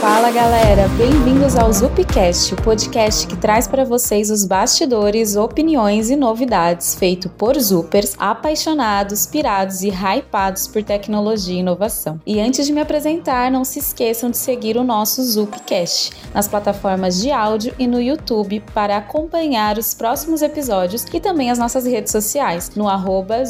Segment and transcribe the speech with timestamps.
[0.00, 6.14] Fala galera, bem-vindos ao Zupcast, o podcast que traz para vocês os bastidores, opiniões e
[6.14, 12.20] novidades feito por Zupers apaixonados, pirados e hypados por tecnologia e inovação.
[12.24, 17.20] E antes de me apresentar, não se esqueçam de seguir o nosso Zupcast nas plataformas
[17.20, 22.12] de áudio e no YouTube para acompanhar os próximos episódios e também as nossas redes
[22.12, 23.42] sociais no arroba.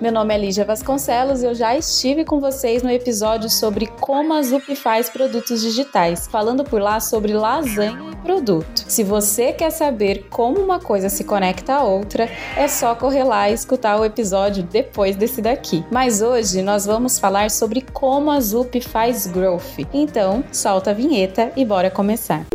[0.00, 4.32] Meu nome é Lígia Vasconcelos e eu já estive com vocês no episódio sobre como
[4.32, 8.84] a Zup faz produtos digitais, falando por lá sobre lasanha e produto.
[8.86, 13.50] Se você quer saber como uma coisa se conecta à outra, é só correr lá
[13.50, 15.84] e escutar o episódio depois desse daqui.
[15.90, 19.80] Mas hoje nós vamos falar sobre como a Zup faz growth.
[19.92, 22.46] Então, solta a vinheta e bora começar.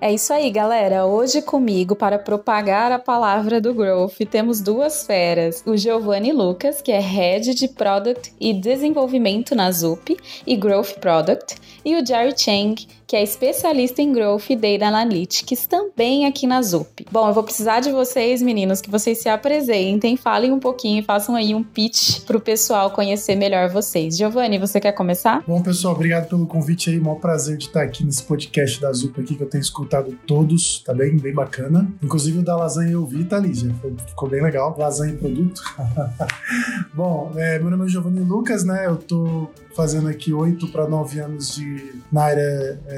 [0.00, 1.06] É isso aí, galera.
[1.06, 6.92] Hoje comigo, para propagar a palavra do Growth, temos duas feras: o Giovanni Lucas, que
[6.92, 12.86] é Head de Product e Desenvolvimento na Zup e Growth Product, e o Jerry Chang,
[13.06, 17.06] que é especialista em Growth e Data Analytics, também aqui na Zup.
[17.10, 21.36] Bom, eu vou precisar de vocês, meninos, que vocês se apresentem, falem um pouquinho façam
[21.36, 24.16] aí um pitch para o pessoal conhecer melhor vocês.
[24.16, 25.42] Giovanni, você quer começar?
[25.46, 26.98] Bom, pessoal, obrigado pelo convite aí.
[26.98, 30.82] Maior prazer de estar aqui nesse podcast da Zup aqui, que eu tenho escutado todos,
[30.84, 31.88] tá bem, bem bacana.
[32.02, 33.72] Inclusive o da lasanha eu vi, tá, Lígia?
[34.08, 34.74] Ficou bem legal.
[34.76, 35.62] Lasanha e produto.
[36.92, 38.86] Bom, é, meu nome é Giovanni Lucas, né?
[38.86, 42.80] Eu tô fazendo aqui oito para nove anos de, na área.
[42.86, 42.95] É,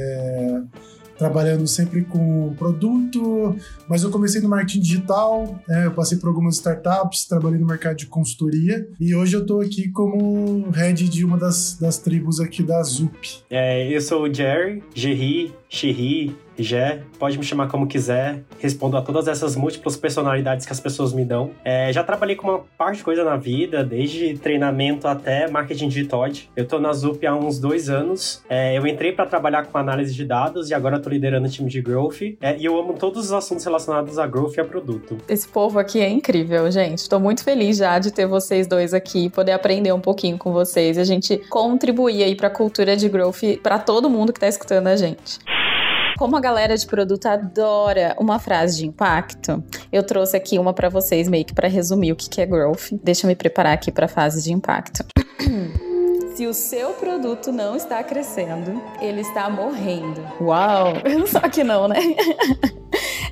[1.19, 3.57] trabalhando sempre com produto,
[3.89, 7.97] mas eu comecei no marketing digital, é, eu passei por algumas startups, trabalhei no mercado
[7.97, 12.63] de consultoria e hoje eu estou aqui como head de uma das, das tribos aqui
[12.63, 13.43] da ZUP.
[13.51, 19.03] É, eu sou o Jerry, Gerry, Xerri, Jé, pode me chamar como quiser, respondo a
[19.03, 21.51] todas essas múltiplas personalidades que as pessoas me dão.
[21.65, 26.19] É, já trabalhei com uma parte de coisa na vida, desde treinamento até marketing digital.
[26.57, 28.43] Eu tô na ZUP há uns dois anos.
[28.49, 31.69] É, eu entrei para trabalhar com análise de dados e agora tô liderando o time
[31.69, 32.23] de growth.
[32.41, 35.19] É, e eu amo todos os assuntos relacionados a growth e a produto.
[35.29, 37.09] Esse povo aqui é incrível, gente.
[37.09, 40.97] Tô muito feliz já de ter vocês dois aqui, poder aprender um pouquinho com vocês
[40.97, 44.49] e a gente contribuir aí para a cultura de growth para todo mundo que tá
[44.49, 45.39] escutando a gente.
[46.19, 49.63] Como a galera de produto adora uma frase de impacto,
[49.93, 52.91] eu trouxe aqui uma para vocês, meio que para resumir o que é growth.
[53.05, 55.05] Deixa eu me preparar aqui para fase de impacto.
[56.39, 60.21] Se o seu produto não está crescendo, ele está morrendo.
[60.41, 60.93] Uau!
[61.27, 61.97] Só que não, né?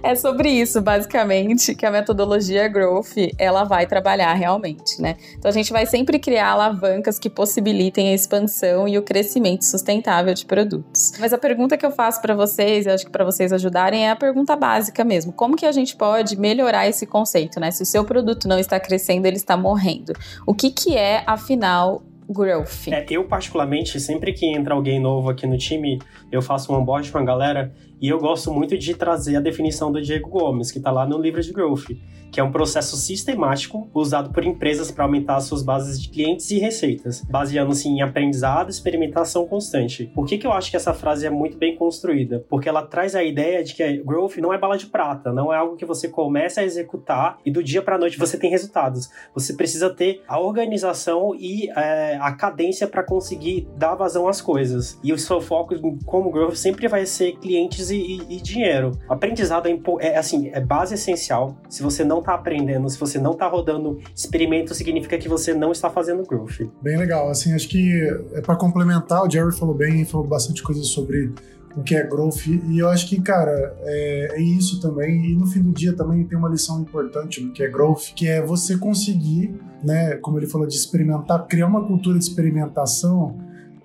[0.03, 5.17] é sobre isso, basicamente, que a metodologia Growth ela vai trabalhar realmente, né?
[5.39, 10.35] Então a gente vai sempre criar alavancas que possibilitem a expansão e o crescimento sustentável
[10.35, 11.13] de produtos.
[11.21, 14.11] Mas a pergunta que eu faço para vocês, e acho que para vocês ajudarem, é
[14.11, 15.33] a pergunta básica mesmo.
[15.33, 17.71] Como que a gente pode melhorar esse conceito, né?
[17.71, 20.13] Se o seu produto não está crescendo, ele está morrendo.
[20.45, 22.89] O que que é, afinal, growth?
[22.89, 25.99] É, eu, particularmente, sempre que entra alguém novo aqui no time,
[26.31, 29.91] eu faço um onboard com a galera e eu gosto muito de trazer a definição
[29.91, 31.97] do Diego Gomes, que está lá no livro de Growth,
[32.31, 36.59] que é um processo sistemático usado por empresas para aumentar suas bases de clientes e
[36.59, 40.11] receitas, baseando-se em aprendizado e experimentação constante.
[40.15, 42.45] Por que, que eu acho que essa frase é muito bem construída?
[42.49, 45.57] Porque ela traz a ideia de que Growth não é bala de prata, não é
[45.57, 49.09] algo que você começa a executar e do dia para a noite você tem resultados.
[49.35, 54.99] Você precisa ter a organização e é, a cadência para conseguir dar vazão às coisas.
[55.03, 55.75] E o seu foco
[56.05, 58.93] como Growth sempre vai ser clientes e, e, e dinheiro.
[59.09, 61.57] Aprendizado é, é, assim, é base essencial.
[61.69, 65.73] Se você não está aprendendo, se você não está rodando experimento, significa que você não
[65.73, 66.69] está fazendo growth.
[66.83, 67.29] Bem legal.
[67.29, 67.93] Assim, acho que
[68.33, 71.33] é para complementar, o Jerry falou bem, falou bastante coisa sobre
[71.77, 72.47] o que é growth.
[72.47, 75.27] E eu acho que, cara, é, é, isso também.
[75.27, 78.27] E no fim do dia também tem uma lição importante do que é growth, que
[78.27, 83.37] é você conseguir, né, como ele falou, de experimentar, criar uma cultura de experimentação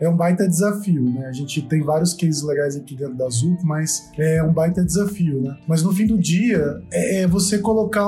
[0.02, 1.28] é um baita desafio, né?
[1.28, 5.40] A gente tem vários cases legais aqui dentro da Zup, mas é um baita desafio,
[5.42, 5.56] né?
[5.68, 8.04] Mas no fim do dia, é, é você colocar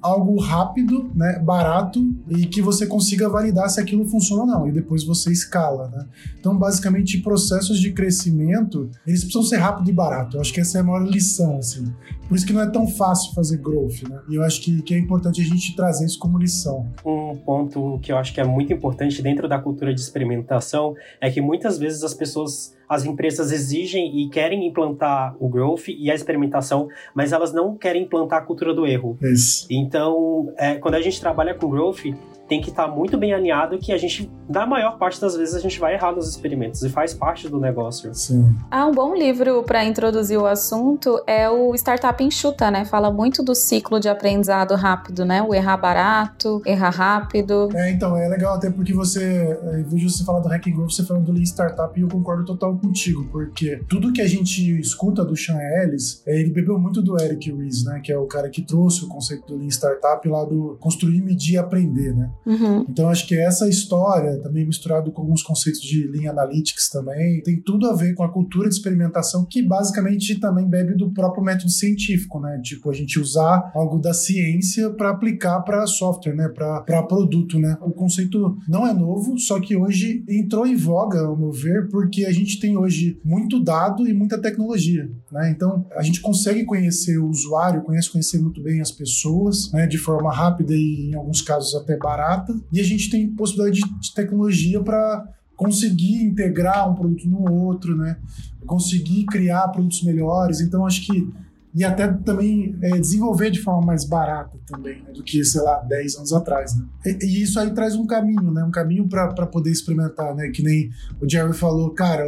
[0.00, 4.72] algo rápido, né, barato e que você consiga validar se aquilo funciona ou não e
[4.72, 6.06] depois você escala, né?
[6.38, 10.36] Então, basicamente, processos de crescimento, eles precisam ser rápido e barato.
[10.36, 11.92] Eu acho que essa é a maior lição, assim.
[12.32, 14.22] Por isso que não é tão fácil fazer growth, né?
[14.26, 16.90] E eu acho que, que é importante a gente trazer isso como lição.
[17.04, 21.30] Um ponto que eu acho que é muito importante dentro da cultura de experimentação é
[21.30, 26.14] que muitas vezes as pessoas as empresas exigem e querem implantar o growth e a
[26.14, 29.16] experimentação, mas elas não querem implantar a cultura do erro.
[29.22, 29.66] Isso.
[29.70, 32.04] Então, é, quando a gente trabalha com growth,
[32.52, 35.54] tem que estar tá muito bem alinhado que a gente, na maior parte das vezes,
[35.54, 38.14] a gente vai errar nos experimentos e faz parte do negócio.
[38.14, 38.54] Sim.
[38.70, 42.84] Ah, um bom livro para introduzir o assunto é o Startup Enxuta, né?
[42.84, 45.42] Fala muito do ciclo de aprendizado rápido, né?
[45.42, 47.70] O errar barato, errar rápido.
[47.74, 50.90] É, então, é legal até porque você, em vez de você falar do Hacking Growth,
[50.90, 54.78] você falando do Lean Startup e eu concordo total contigo, porque tudo que a gente
[54.78, 58.02] escuta do Sean Ellis, é, ele bebeu muito do Eric Ries, né?
[58.04, 61.54] Que é o cara que trouxe o conceito do Lean Startup lá do construir, medir
[61.54, 62.30] e aprender, né?
[62.44, 62.84] Uhum.
[62.88, 67.60] Então acho que essa história, também misturado com alguns conceitos de Lean Analytics também, tem
[67.60, 71.70] tudo a ver com a cultura de experimentação que basicamente também bebe do próprio método
[71.70, 72.60] científico, né?
[72.62, 76.48] Tipo, a gente usar algo da ciência para aplicar para software, né?
[76.48, 77.76] Para produto, né?
[77.80, 82.24] O conceito não é novo, só que hoje entrou em voga, ao meu ver, porque
[82.24, 85.50] a gente tem hoje muito dado e muita tecnologia, né?
[85.50, 89.86] Então a gente consegue conhecer o usuário, conhece conhecer muito bem as pessoas, né?
[89.86, 94.00] De forma rápida e em alguns casos até barata e a gente tem possibilidade de,
[94.00, 95.26] de tecnologia para
[95.56, 98.18] conseguir integrar um produto no outro, né?
[98.66, 100.60] Conseguir criar produtos melhores.
[100.60, 101.32] Então acho que
[101.74, 105.80] e até também é, desenvolver de forma mais barata também, né, do que, sei lá,
[105.80, 106.84] 10 anos atrás, né?
[107.06, 108.62] E, e isso aí traz um caminho, né?
[108.62, 110.48] Um caminho para poder experimentar, né?
[110.48, 110.90] Que nem
[111.20, 112.24] o Jerry falou, cara,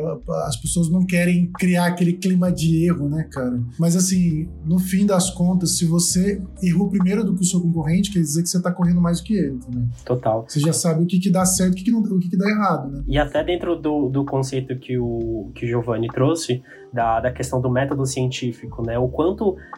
[0.46, 3.60] as pessoas não querem criar aquele clima de erro, né, cara?
[3.78, 8.10] Mas assim, no fim das contas, se você errou primeiro do que o seu concorrente,
[8.10, 9.88] quer dizer que você tá correndo mais do que ele também.
[10.04, 10.44] Total.
[10.48, 12.30] Você já sabe o que que dá certo e o que que, não, o que
[12.30, 13.04] que dá errado, né?
[13.06, 16.62] E até dentro do, do conceito que o, que o Giovanni trouxe,
[16.94, 18.96] da, da questão do método científico, né?
[18.96, 19.33] O quanto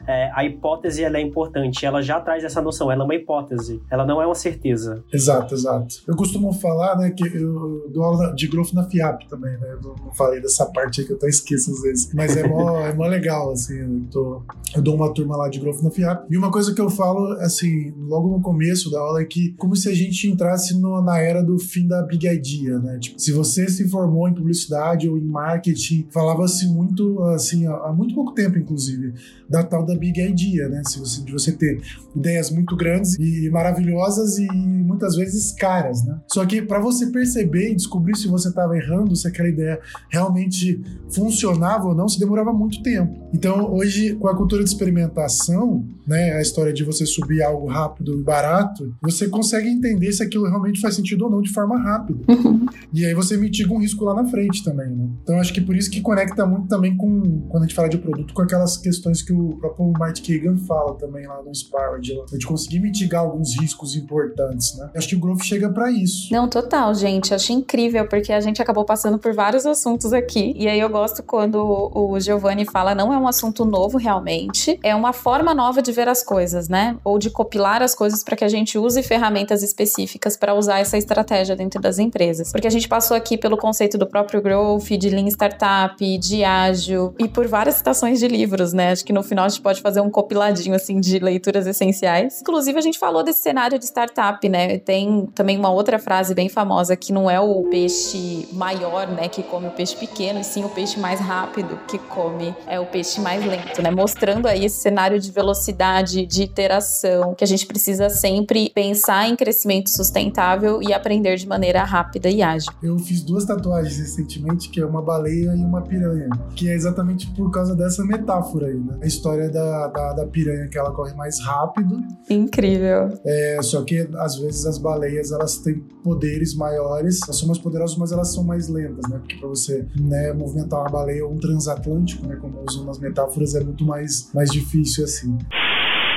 [0.06, 1.84] é, a hipótese ela é importante.
[1.84, 2.90] Ela já traz essa noção.
[2.90, 3.82] Ela é uma hipótese.
[3.90, 5.02] Ela não é uma certeza.
[5.12, 5.96] Exato, exato.
[6.06, 9.76] Eu costumo falar, né, que eu dou aula de growth na FIAP também, né?
[9.82, 12.12] Eu não falei dessa parte aí que eu até esqueço às vezes.
[12.14, 13.78] Mas é mó, é mó legal, assim.
[13.78, 14.42] Eu, tô,
[14.74, 16.26] eu dou uma turma lá de growth na FIAP.
[16.30, 19.74] E uma coisa que eu falo, assim, logo no começo da aula é que como
[19.76, 22.98] se a gente entrasse no, na era do fim da Big Idea, né?
[22.98, 28.14] Tipo, se você se formou em publicidade ou em marketing, falava-se muito assim, há muito
[28.14, 29.14] pouco tempo, inclusive,
[29.48, 30.82] da tal da Big Idea, né?
[30.86, 31.80] Se você, de você ter
[32.14, 36.18] ideias muito grandes e maravilhosas e muitas vezes caras, né?
[36.32, 40.80] Só que para você perceber e descobrir se você estava errando, se aquela ideia realmente
[41.10, 43.28] funcionava ou não, se demorava muito tempo.
[43.32, 48.18] Então, hoje, com a cultura de experimentação, né, a história de você subir algo rápido
[48.18, 52.20] e barato, você consegue entender se aquilo realmente faz sentido ou não de forma rápida.
[52.28, 52.66] Uhum.
[52.92, 55.08] E aí você mitiga um risco lá na frente também, né?
[55.22, 57.98] Então, acho que por isso que conecta muito também com, quando a gente fala de
[57.98, 62.46] produto, com aquelas questões que o próprio Mark Kagan fala também lá no Inspired, de
[62.46, 64.90] conseguir mitigar alguns riscos importantes, né?
[64.96, 66.32] Acho que o Growth chega para isso.
[66.32, 67.34] Não, total, gente.
[67.34, 70.54] Achei incrível, porque a gente acabou passando por vários assuntos aqui.
[70.56, 71.56] E aí eu gosto quando
[71.94, 76.08] o Giovanni fala, não é um assunto novo realmente, é uma forma nova de ver
[76.08, 76.96] as coisas, né?
[77.04, 80.96] Ou de copilar as coisas para que a gente use ferramentas específicas para usar essa
[80.96, 82.50] estratégia dentro das empresas.
[82.52, 87.14] Porque a gente passou aqui pelo conceito do próprio Growth, de Lean Startup, de ágil
[87.18, 88.92] e por várias citações de livros, né?
[88.92, 92.40] Acho que no final a gente pode fazer um compiladinho assim de leituras essenciais.
[92.40, 94.78] Inclusive a gente falou desse cenário de startup, né?
[94.78, 99.42] Tem também uma outra frase bem famosa que não é o peixe maior, né, que
[99.42, 103.20] come o peixe pequeno, e sim o peixe mais rápido que come é o peixe
[103.20, 103.90] mais lento, né?
[103.90, 109.36] Mostrando aí esse cenário de velocidade, de iteração, que a gente precisa sempre pensar em
[109.36, 112.72] crescimento sustentável e aprender de maneira rápida e ágil.
[112.82, 117.26] Eu fiz duas tatuagens recentemente, que é uma baleia e uma piranha, que é exatamente
[117.28, 118.98] por causa dessa metáfora aí, né?
[119.16, 122.02] A história da, da, da piranha, que ela corre mais rápido.
[122.28, 123.18] Incrível.
[123.24, 127.96] É, só que às vezes as baleias elas têm poderes maiores, elas são mais poderosas,
[127.96, 129.18] mas elas são mais lentas, né?
[129.18, 133.54] Porque para você né, movimentar uma baleia ou um transatlântico, né, como usam nas metáforas,
[133.54, 135.36] é muito mais, mais difícil assim.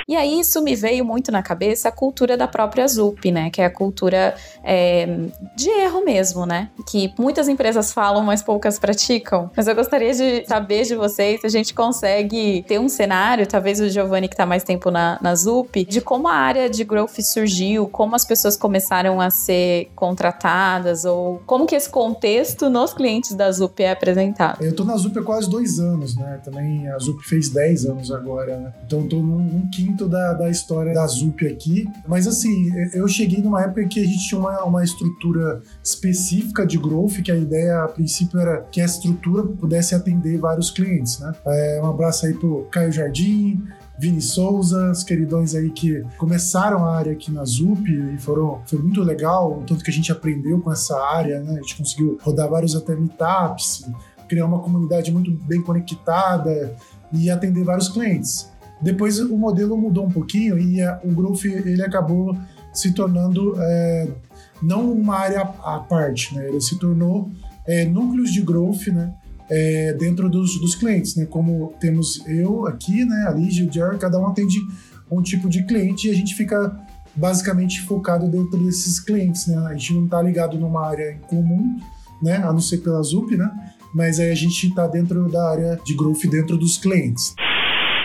[0.10, 3.52] E aí isso me veio muito na cabeça a cultura da própria ZUP, né?
[3.52, 5.06] Que é a cultura é,
[5.56, 6.72] de erro mesmo, né?
[6.90, 9.52] Que muitas empresas falam, mas poucas praticam.
[9.56, 13.80] Mas eu gostaria de saber de vocês se a gente consegue ter um cenário, talvez
[13.80, 17.22] o Giovanni que está mais tempo na, na ZUP, de como a área de growth
[17.22, 23.36] surgiu, como as pessoas começaram a ser contratadas, ou como que esse contexto nos clientes
[23.36, 24.64] da ZUP é apresentado.
[24.64, 26.42] Eu tô na ZUP há quase dois anos, né?
[26.44, 28.74] Também a ZUP fez 10 anos agora, né?
[28.88, 33.08] Então tô num, num quinto muito da, da história da ZUP aqui, mas assim, eu
[33.08, 37.36] cheguei numa época que a gente tinha uma, uma estrutura específica de growth, que a
[37.36, 41.34] ideia a princípio era que a estrutura pudesse atender vários clientes, né?
[41.46, 43.62] É, um abraço aí pro Caio Jardim,
[43.98, 48.80] Vini Souza, os queridões aí que começaram a área aqui na ZUP e foram, foi
[48.80, 51.52] muito legal, o tanto que a gente aprendeu com essa área, né?
[51.52, 53.86] A gente conseguiu rodar vários até meetups,
[54.30, 56.74] criar uma comunidade muito bem conectada
[57.12, 58.50] e atender vários clientes.
[58.82, 62.38] Depois o modelo mudou um pouquinho e a, o Growth ele acabou
[62.74, 64.08] se tornando é,
[64.62, 66.48] não uma área à parte, né?
[66.48, 67.32] Ele se tornou
[67.66, 69.14] é, núcleos de growth, né?
[69.50, 71.26] É, dentro dos, dos clientes, né?
[71.26, 73.26] Como temos eu aqui, né?
[73.28, 74.60] A o Jerry, cada um atende
[75.10, 76.78] um tipo de cliente e a gente fica
[77.16, 79.58] basicamente focado dentro desses clientes, né?
[79.68, 81.78] A gente não está ligado numa área em comum,
[82.22, 82.38] né?
[82.38, 83.50] A não ser pela ZUP, né?
[83.94, 87.34] Mas aí a gente está dentro da área de growth dentro dos clientes.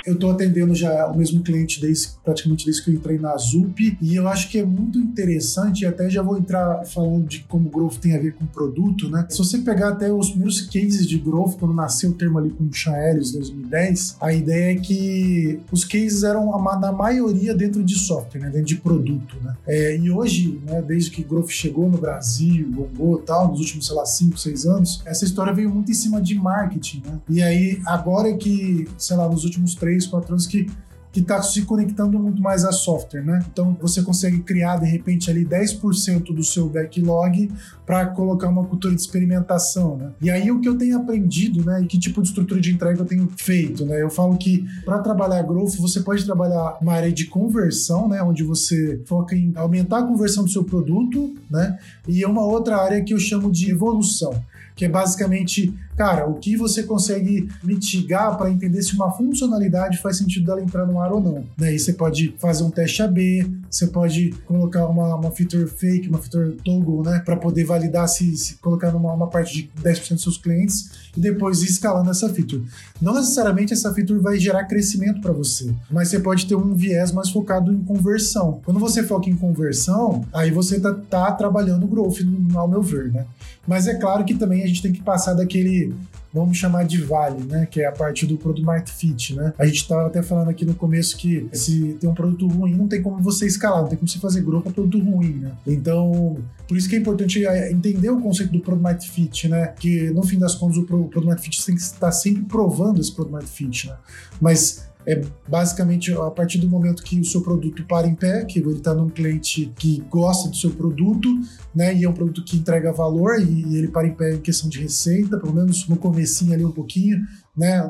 [0.06, 3.96] Eu estou atendendo já o mesmo cliente desde, praticamente desde que eu entrei na ZUP
[4.00, 7.68] e eu acho que é muito interessante, e até já vou entrar falando de como
[7.70, 9.26] growth tem a ver com produto, né?
[9.30, 12.64] Se você pegar até os primeiros cases de growth, quando nasceu o termo ali com
[12.64, 16.46] o Sean Ellis, 2010, a ideia é que os cases eram
[16.80, 18.50] na maioria dentro de software, né?
[18.50, 19.54] dentro de produto, né?
[19.66, 23.96] É, e hoje, né, desde que growth chegou no Brasil, bombou tal, nos últimos, sei
[23.96, 27.20] lá, 5, 6 anos, essa história veio muito em cima de marketing, né?
[27.28, 30.66] E aí, agora é que, sei lá, nos últimos 3, três, quatro anos que
[31.12, 33.38] que está se conectando muito mais a software, né?
[33.52, 37.52] Então você consegue criar de repente ali 10% do seu backlog
[37.86, 40.10] para colocar uma cultura de experimentação, né?
[40.20, 41.82] E aí o que eu tenho aprendido, né?
[41.82, 44.02] E que tipo de estrutura de entrega eu tenho feito, né?
[44.02, 48.20] Eu falo que para trabalhar growth você pode trabalhar uma área de conversão, né?
[48.20, 51.78] Onde você foca em aumentar a conversão do seu produto, né?
[52.08, 54.34] E uma outra área que eu chamo de evolução
[54.75, 60.19] que é basicamente, cara, o que você consegue mitigar para entender se uma funcionalidade faz
[60.19, 61.45] sentido dela entrar no ar ou não.
[61.57, 66.19] Daí você pode fazer um teste AB, você pode colocar uma, uma feature fake, uma
[66.19, 70.23] feature toggle, né, para poder validar se, se colocar numa uma parte de 10% dos
[70.23, 72.64] seus clientes e depois ir escalando essa feature.
[73.00, 77.12] Não necessariamente essa feature vai gerar crescimento para você, mas você pode ter um viés
[77.12, 78.61] mais focado em conversão.
[78.64, 82.19] Quando você foca em conversão, aí você tá, tá trabalhando growth,
[82.54, 83.25] ao meu ver, né?
[83.66, 85.94] Mas é claro que também a gente tem que passar daquele
[86.35, 87.66] vamos chamar de vale, né?
[87.71, 89.54] Que é a parte do produto market fit, né?
[89.56, 92.88] A gente estava até falando aqui no começo que se tem um produto ruim, não
[92.88, 95.52] tem como você escalar, não tem como você fazer growth para produto ruim, né?
[95.64, 99.68] Então, por isso que é importante é, entender o conceito do product market fit, né?
[99.78, 103.12] Que no fim das contas o product market fit tem que estar sempre provando esse
[103.12, 103.94] product market fit, né?
[104.40, 108.58] Mas é basicamente a partir do momento que o seu produto para em pé, que
[108.58, 111.28] ele está num cliente que gosta do seu produto,
[111.75, 111.94] né?
[111.94, 114.80] E é um produto que entrega valor e, ele para em pé em questão de
[114.80, 117.20] receita, pelo menos no comecinho ali um pouquinho,
[117.56, 117.88] né,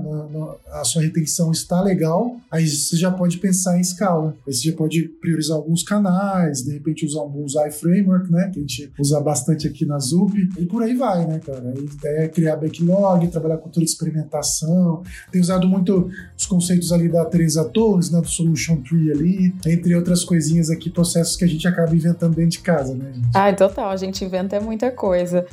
[0.72, 4.36] a sua retenção está legal, aí você já pode pensar em escala.
[4.46, 8.58] Aí você já pode priorizar alguns canais, de repente usar um Bullseye Framework, né, que
[8.58, 11.72] a gente usa bastante aqui na ZUP, e por aí vai, né, cara.
[11.74, 15.02] Aí é criar backlog, trabalhar com toda experimentação.
[15.32, 19.94] Tem usado muito os conceitos ali da Teresa Torres, né, do Solution Tree ali, entre
[19.94, 23.28] outras coisinhas aqui, processos que a gente acaba inventando dentro de casa, né, gente?
[23.34, 25.46] Ah, total, a gente inventa muita coisa.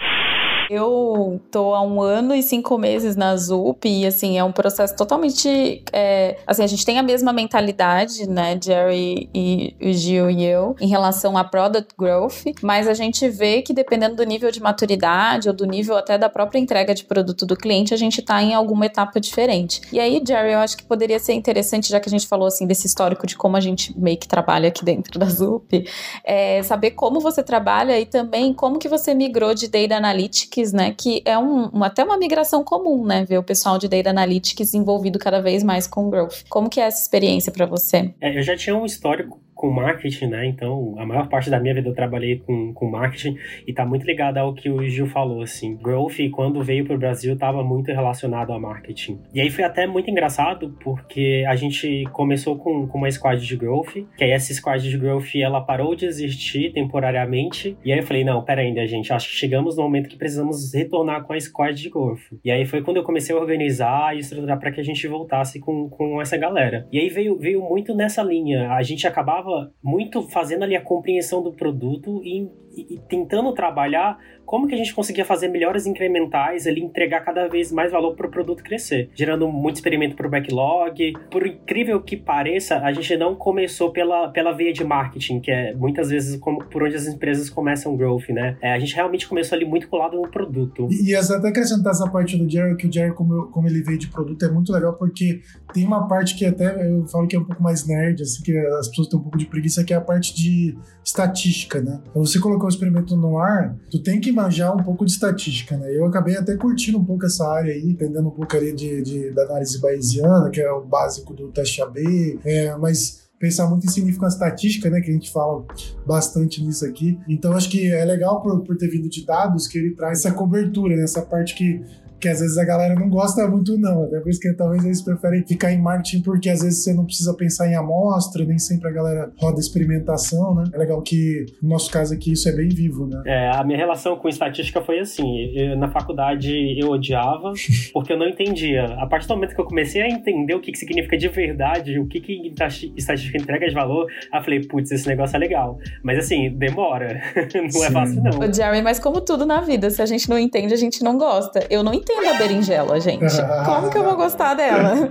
[0.73, 4.95] Eu tô há um ano e cinco meses na ZUP e, assim, é um processo
[4.95, 5.83] totalmente...
[5.91, 10.73] É, assim, a gente tem a mesma mentalidade, né, Jerry e o Gil e eu,
[10.79, 15.49] em relação a product growth, mas a gente vê que dependendo do nível de maturidade
[15.49, 18.53] ou do nível até da própria entrega de produto do cliente, a gente tá em
[18.53, 19.81] alguma etapa diferente.
[19.91, 22.65] E aí, Jerry, eu acho que poderia ser interessante, já que a gente falou, assim,
[22.65, 25.85] desse histórico de como a gente meio que trabalha aqui dentro da ZUP,
[26.23, 30.93] é, saber como você trabalha e também como que você migrou de Data Analytics né?
[30.95, 33.25] Que é um, até uma migração comum, né?
[33.25, 36.43] Ver o pessoal de Data Analytics envolvido cada vez mais com Growth.
[36.49, 38.13] Como que é essa experiência para você?
[38.21, 40.47] É, eu já tinha um histórico com marketing, né?
[40.47, 43.37] Então, a maior parte da minha vida eu trabalhei com, com marketing
[43.67, 45.75] e tá muito ligado ao que o Gil falou, assim.
[45.75, 49.19] Growth, quando veio pro Brasil, tava muito relacionado a marketing.
[49.31, 53.55] E aí foi até muito engraçado, porque a gente começou com, com uma squad de
[53.55, 58.03] growth, que aí essa squad de growth, ela parou de existir temporariamente, e aí eu
[58.03, 61.39] falei, não, pera ainda, gente, acho que chegamos no momento que precisamos retornar com a
[61.39, 62.33] squad de growth.
[62.43, 65.59] E aí foi quando eu comecei a organizar e estruturar para que a gente voltasse
[65.59, 66.87] com, com essa galera.
[66.91, 69.50] E aí veio, veio muito nessa linha, a gente acabava
[69.83, 74.93] muito fazendo ali a compreensão do produto e, e, tentando trabalhar como que a gente
[74.93, 79.47] conseguia fazer melhores incrementais ali, entregar cada vez mais valor para o produto crescer, gerando
[79.47, 81.13] muito experimento para o backlog.
[81.31, 85.73] Por incrível que pareça, a gente não começou pela, pela veia de marketing, que é
[85.73, 88.57] muitas vezes como, por onde as empresas começam growth, né?
[88.61, 90.89] É, a gente realmente começou ali muito colado no produto.
[90.91, 93.97] E, e até acrescentar essa parte do Jerry, que o Jerry, como, como ele veio
[93.97, 95.39] de produto, é muito legal porque
[95.73, 98.57] tem uma parte que até eu falo que é um pouco mais nerd, assim, que
[98.57, 102.01] as pessoas têm um pouco de preguiça, que é a parte de estatística, né?
[102.09, 105.75] Então, você colocou o experimento no ar, tu tem que manjar um pouco de estatística,
[105.75, 105.95] né?
[105.95, 109.31] Eu acabei até curtindo um pouco essa área aí, entendendo um pouco ali de, de
[109.31, 113.89] da análise bayesiana, que é o básico do teste AB, é, mas pensar muito em
[113.89, 115.65] significância estatística, né, que a gente fala
[116.05, 117.17] bastante nisso aqui.
[117.27, 120.31] Então acho que é legal por, por ter vindo de dados que ele traz essa
[120.31, 121.81] cobertura, né, essa parte que
[122.21, 124.03] que às vezes a galera não gosta muito, não.
[124.03, 127.03] Até por isso que talvez eles preferem ficar em marketing, porque às vezes você não
[127.03, 130.65] precisa pensar em amostra, nem sempre a galera roda experimentação, né?
[130.71, 133.23] É legal que, no nosso caso aqui, isso é bem vivo, né?
[133.25, 135.51] É, a minha relação com estatística foi assim.
[135.55, 137.53] Eu, na faculdade eu odiava,
[137.91, 138.85] porque eu não entendia.
[138.99, 141.97] A partir do momento que eu comecei a entender o que, que significa de verdade,
[141.97, 142.53] o que, que
[142.95, 145.79] estatística entrega de valor, eu falei, putz, esse negócio é legal.
[146.03, 147.19] Mas assim, demora.
[147.55, 147.85] não é Sim.
[147.85, 148.39] é fácil, não.
[148.39, 151.17] O Jerry, mas como tudo na vida, se a gente não entende, a gente não
[151.17, 151.65] gosta.
[151.69, 153.35] Eu não entendo a berinjela, gente.
[153.65, 155.09] Como que eu vou gostar dela?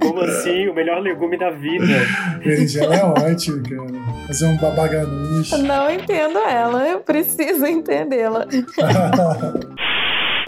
[0.00, 0.68] Como assim?
[0.68, 1.86] O melhor legume da vida.
[2.44, 4.26] berinjela é ótimo, cara.
[4.26, 5.52] Fazer um babaganush.
[5.58, 8.46] Não entendo ela, eu preciso entendê-la.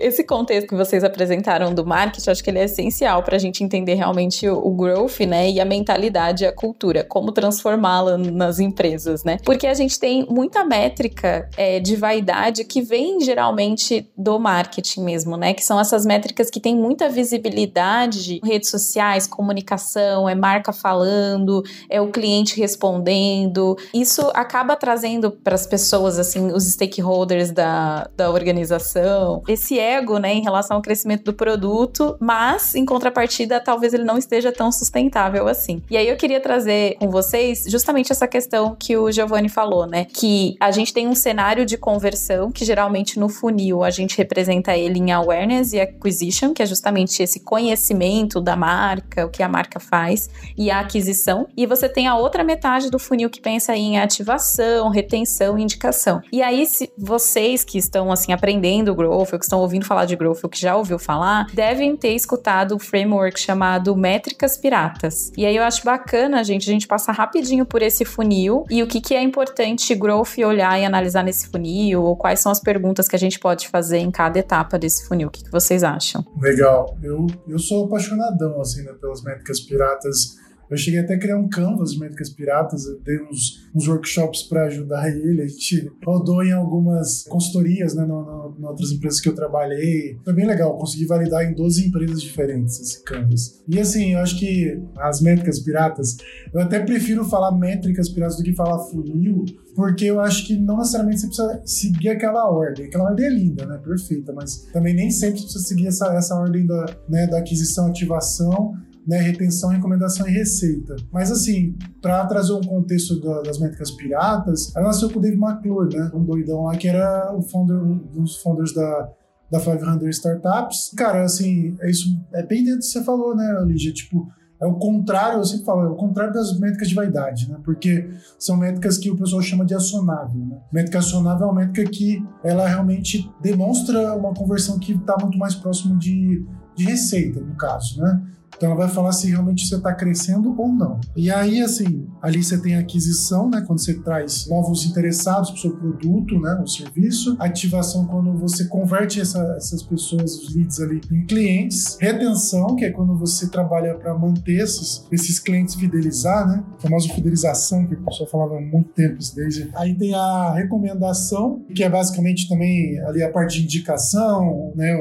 [0.00, 3.62] Esse contexto que vocês apresentaram do marketing, acho que ele é essencial para a gente
[3.62, 9.24] entender realmente o, growth, né, e a mentalidade e a cultura, como transformá-la nas empresas,
[9.24, 9.38] né?
[9.44, 15.36] Porque a gente tem muita métrica é, de vaidade que vem geralmente do marketing mesmo,
[15.36, 15.54] né?
[15.54, 22.00] Que são essas métricas que têm muita visibilidade, redes sociais, comunicação, é marca falando, é
[22.00, 23.76] o cliente respondendo.
[23.92, 29.78] Isso acaba trazendo para as pessoas, assim, os stakeholders da, da organização, esse
[30.18, 34.70] né, em relação ao crescimento do produto, mas em contrapartida, talvez ele não esteja tão
[34.70, 35.82] sustentável assim.
[35.90, 40.06] E aí eu queria trazer com vocês justamente essa questão que o Giovanni falou, né,
[40.06, 44.76] que a gente tem um cenário de conversão que geralmente no funil a gente representa
[44.76, 49.48] ele em awareness e acquisition, que é justamente esse conhecimento da marca, o que a
[49.48, 51.46] marca faz, e a aquisição.
[51.56, 56.20] E você tem a outra metade do funil que pensa em ativação, retenção e indicação.
[56.32, 59.84] E aí, se vocês que estão assim aprendendo o growth, ou que estão ouvindo ouvindo
[59.84, 64.56] falar de growth ou que já ouviu falar, devem ter escutado um framework chamado Métricas
[64.56, 65.32] Piratas.
[65.36, 68.86] E aí eu acho bacana, gente, a gente passar rapidinho por esse funil e o
[68.86, 73.08] que, que é importante growth olhar e analisar nesse funil, ou quais são as perguntas
[73.08, 75.28] que a gente pode fazer em cada etapa desse funil.
[75.28, 76.24] O que, que vocês acham?
[76.40, 76.96] Legal.
[77.02, 81.48] Eu, eu sou apaixonadão, assim, né, pelas métricas piratas eu cheguei até a criar um
[81.48, 86.42] canvas de métricas piratas, eu dei uns, uns workshops para ajudar ele, a gente rodou
[86.42, 90.16] em algumas consultorias, né, no, no, em outras empresas que eu trabalhei.
[90.24, 93.62] Foi bem legal, consegui validar em 12 empresas diferentes esse canvas.
[93.68, 96.16] E assim, eu acho que as métricas piratas,
[96.52, 100.78] eu até prefiro falar métricas piratas do que falar funil, porque eu acho que não
[100.78, 102.86] necessariamente você precisa seguir aquela ordem.
[102.86, 103.78] Aquela ordem é linda, né?
[103.78, 107.86] Perfeita, mas também nem sempre você precisa seguir essa, essa ordem da, né, da aquisição,
[107.86, 108.74] ativação
[109.06, 110.96] né, retenção, recomendação e receita.
[111.12, 115.36] Mas assim, para trazer um contexto da, das métricas piratas, ela nasceu com o Dave
[115.36, 119.10] McClure, né, um doidão lá que era o founder, um dos founders da
[119.50, 120.92] da 500 Startups.
[120.96, 123.92] Cara, assim, é isso, é bem dentro do que você falou, né, Lígia?
[123.92, 124.28] Tipo,
[124.60, 127.58] é o contrário, eu sempre falo, é o contrário das métricas de vaidade, né?
[127.64, 130.58] Porque são métricas que o pessoal chama de acionável, né?
[130.72, 135.54] Métrica acionável é uma métrica que ela realmente demonstra uma conversão que está muito mais
[135.54, 138.22] próximo de, de receita, no caso, né?
[138.56, 141.00] Então ela vai falar se realmente você está crescendo ou não.
[141.16, 143.62] E aí, assim, ali você tem aquisição, né?
[143.66, 146.60] Quando você traz novos interessados para o seu produto, né?
[146.62, 147.36] O serviço.
[147.38, 151.96] Ativação, quando você converte essa, essas pessoas, os leads ali, em clientes.
[152.00, 156.64] Retenção, que é quando você trabalha para manter esses, esses clientes fidelizar, né?
[156.78, 159.70] A famosa fidelização, que o pessoal falava há muito tempo desde.
[159.74, 164.94] Aí tem a recomendação, que é basicamente também ali a parte de indicação, né?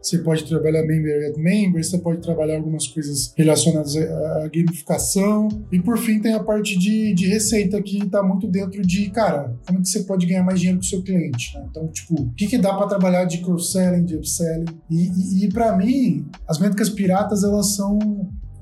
[0.00, 5.48] Você pode trabalhar member at member, você pode trabalhar algumas coisas relacionadas à gamificação.
[5.70, 9.54] E por fim, tem a parte de, de receita que está muito dentro de, cara,
[9.66, 11.56] como que você pode ganhar mais dinheiro com o seu cliente?
[11.56, 11.66] Né?
[11.70, 14.66] Então, tipo, o que, que dá para trabalhar de cross-selling, de upselling?
[14.90, 17.98] E, e, e para mim, as métricas piratas, elas são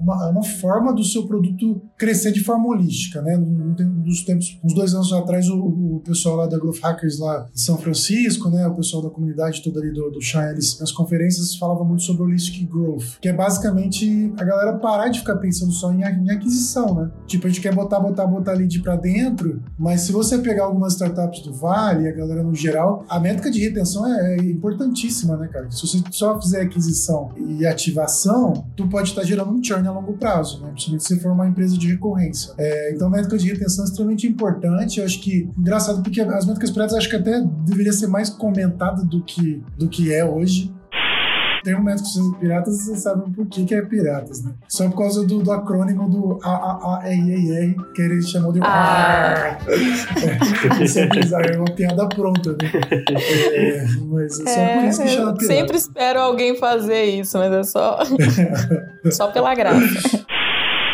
[0.01, 3.37] uma, uma forma do seu produto crescer de forma holística, né?
[3.37, 7.61] Nos tempos, uns dois anos atrás, o, o, pessoal lá da Growth Hackers lá de
[7.61, 8.67] São Francisco, né?
[8.67, 12.23] O pessoal da comunidade toda ali do, do Shine, eles, nas conferências falava muito sobre
[12.23, 16.95] Holistic Growth, que é basicamente a galera parar de ficar pensando só em, em aquisição,
[16.95, 17.11] né?
[17.27, 20.95] Tipo, a gente quer botar, botar, botar lead para dentro, mas se você pegar algumas
[20.95, 25.49] startups do Vale, a galera no geral, a métrica de retenção é, é importantíssima, né,
[25.49, 25.71] cara?
[25.71, 30.15] Se você só fizer aquisição e ativação, tu pode estar gerando um churn a longo
[30.15, 30.71] prazo, né?
[30.71, 32.53] principalmente se for uma empresa de recorrência.
[32.59, 35.01] É, então, a métrica de retenção é extremamente importante.
[35.01, 39.05] Eu acho que, engraçado, porque as métricas piratas acho que até deveria ser mais comentada
[39.05, 40.73] do que, do que é hoje.
[41.63, 44.53] Tem um método de piratas e vocês sabem por que, que é piratas, né?
[44.69, 49.59] Só por causa do, do acrônimo do AAARR, que ele chamou de ah.
[49.69, 52.71] é, isso é bizarro, é uma piada pronta, né?
[53.55, 55.55] É, mas é só é, por isso que chama pirata.
[55.55, 57.99] Sempre espero alguém fazer isso, mas é só,
[59.11, 60.25] só pela graça.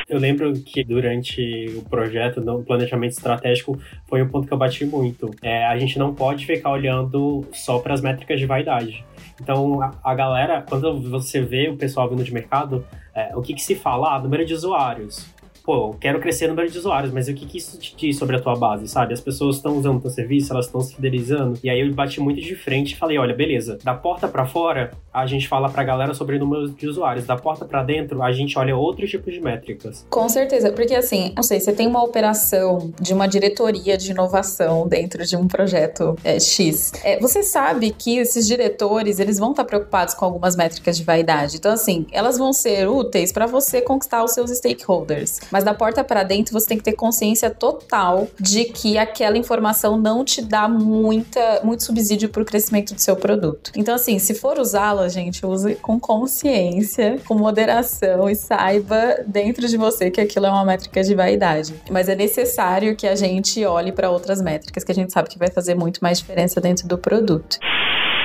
[0.08, 3.76] Eu lembro que durante o projeto, no planejamento estratégico,
[4.06, 5.32] foi um ponto que eu bati muito.
[5.42, 9.04] É, a gente não pode ficar olhando só para as métricas de vaidade.
[9.40, 13.54] Então, a, a galera, quando você vê o pessoal vindo de mercado, é, o que,
[13.54, 14.14] que se fala?
[14.14, 15.26] Ah, número de usuários
[15.66, 18.36] pô, quero crescer no número de usuários, mas o que, que isso te diz sobre
[18.36, 19.12] a tua base, sabe?
[19.12, 21.58] As pessoas estão usando o teu serviço, elas estão se fidelizando.
[21.62, 24.92] E aí eu bati muito de frente e falei, olha, beleza, da porta para fora,
[25.12, 27.26] a gente fala pra galera sobre o número de usuários.
[27.26, 30.06] Da porta para dentro, a gente olha outros tipos de métricas.
[30.08, 34.86] Com certeza, porque assim, não sei, você tem uma operação de uma diretoria de inovação
[34.86, 36.92] dentro de um projeto é, X.
[37.02, 41.56] É, você sabe que esses diretores, eles vão estar preocupados com algumas métricas de vaidade.
[41.56, 45.40] Então, assim, elas vão ser úteis para você conquistar os seus stakeholders.
[45.56, 49.96] Mas da porta para dentro, você tem que ter consciência total de que aquela informação
[49.96, 53.72] não te dá muita, muito subsídio para o crescimento do seu produto.
[53.74, 59.78] Então, assim, se for usá-la, gente, use com consciência, com moderação e saiba dentro de
[59.78, 61.74] você que aquilo é uma métrica de vaidade.
[61.90, 65.38] Mas é necessário que a gente olhe para outras métricas que a gente sabe que
[65.38, 67.58] vai fazer muito mais diferença dentro do produto.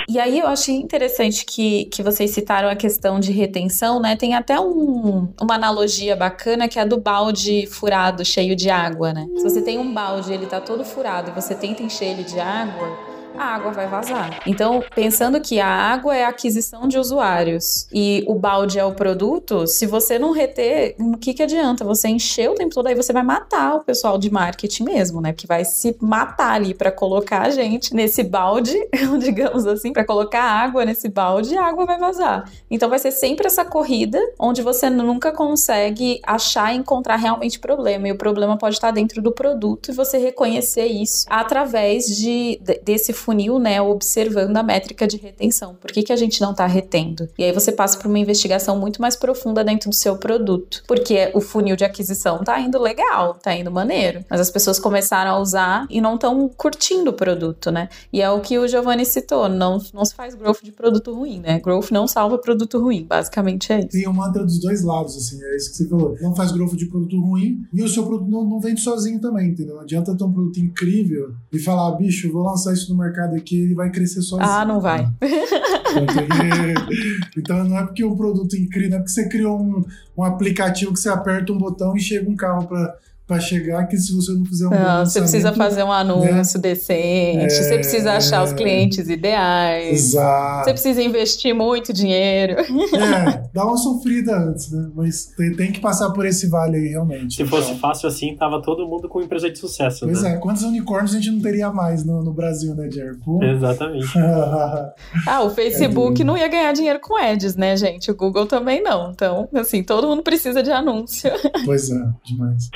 [0.08, 4.16] E aí eu achei interessante que, que vocês citaram a questão de retenção, né?
[4.16, 9.14] Tem até um, uma analogia bacana que é a do balde furado, cheio de água,
[9.14, 9.28] né?
[9.38, 12.40] Se você tem um balde, ele tá todo furado e você tenta encher ele de
[12.40, 14.42] água, a água vai vazar.
[14.46, 18.94] Então, pensando que a água é a aquisição de usuários e o balde é o
[18.94, 21.84] produto, se você não reter, o que, que adianta?
[21.84, 25.32] Você encher o tempo todo, aí você vai matar o pessoal de marketing mesmo, né?
[25.32, 28.78] Porque vai se matar ali para colocar a gente nesse balde,
[29.20, 32.50] digamos assim, para colocar água nesse balde e a água vai vazar.
[32.70, 38.08] Então, vai ser sempre essa corrida onde você nunca consegue achar e encontrar realmente problema.
[38.08, 43.14] E o problema pode estar dentro do produto e você reconhecer isso através de, desse
[43.22, 45.76] funil, né, observando a métrica de retenção.
[45.76, 47.30] Por que, que a gente não está retendo?
[47.38, 50.84] E aí você passa por uma investigação muito mais profunda dentro do seu produto.
[50.88, 54.26] Porque o funil de aquisição tá indo legal, tá indo maneiro.
[54.30, 57.90] Mas as pessoas começaram a usar e não estão curtindo o produto, né?
[58.12, 61.40] E é o que o Giovanni citou: não, não se faz growth de produto ruim,
[61.40, 61.60] né?
[61.60, 63.90] Growth não salva produto ruim, basicamente é isso.
[63.90, 66.16] Tem um mantra dos dois lados, assim, é isso que você falou.
[66.22, 69.50] Não faz growth de produto ruim e o seu produto não, não vende sozinho também,
[69.50, 69.76] entendeu?
[69.76, 73.36] Não adianta ter um produto incrível e falar, bicho, vou lançar isso no mercado mercado
[73.36, 74.50] aqui, ele vai crescer sozinho.
[74.50, 75.08] Ah, não vai.
[77.38, 79.84] então não é porque um produto incrível, não é porque você criou um,
[80.18, 82.96] um aplicativo que você aperta um botão e chega um carro para
[83.32, 85.96] para chegar que se você não fizer um não, você precisa fazer um né?
[85.96, 86.70] anúncio né?
[86.70, 90.08] decente, é, você precisa achar os clientes ideais.
[90.08, 90.66] Exato.
[90.66, 92.60] Você precisa investir muito dinheiro.
[92.60, 94.90] É, dá uma sofrida antes, né?
[94.94, 97.36] Mas tem, tem que passar por esse vale aí, realmente.
[97.36, 100.34] Se fosse fácil assim, tava todo mundo com empresa de sucesso, pois né?
[100.34, 103.18] é, quantos unicórnios a gente não teria mais no, no Brasil, né, Jerry?
[103.56, 104.12] Exatamente.
[105.26, 108.12] ah, o Facebook é não ia ganhar dinheiro com ads, né, gente?
[108.12, 109.12] O Google também não.
[109.12, 111.32] Então, assim, todo mundo precisa de anúncio.
[111.64, 112.70] Pois é, demais.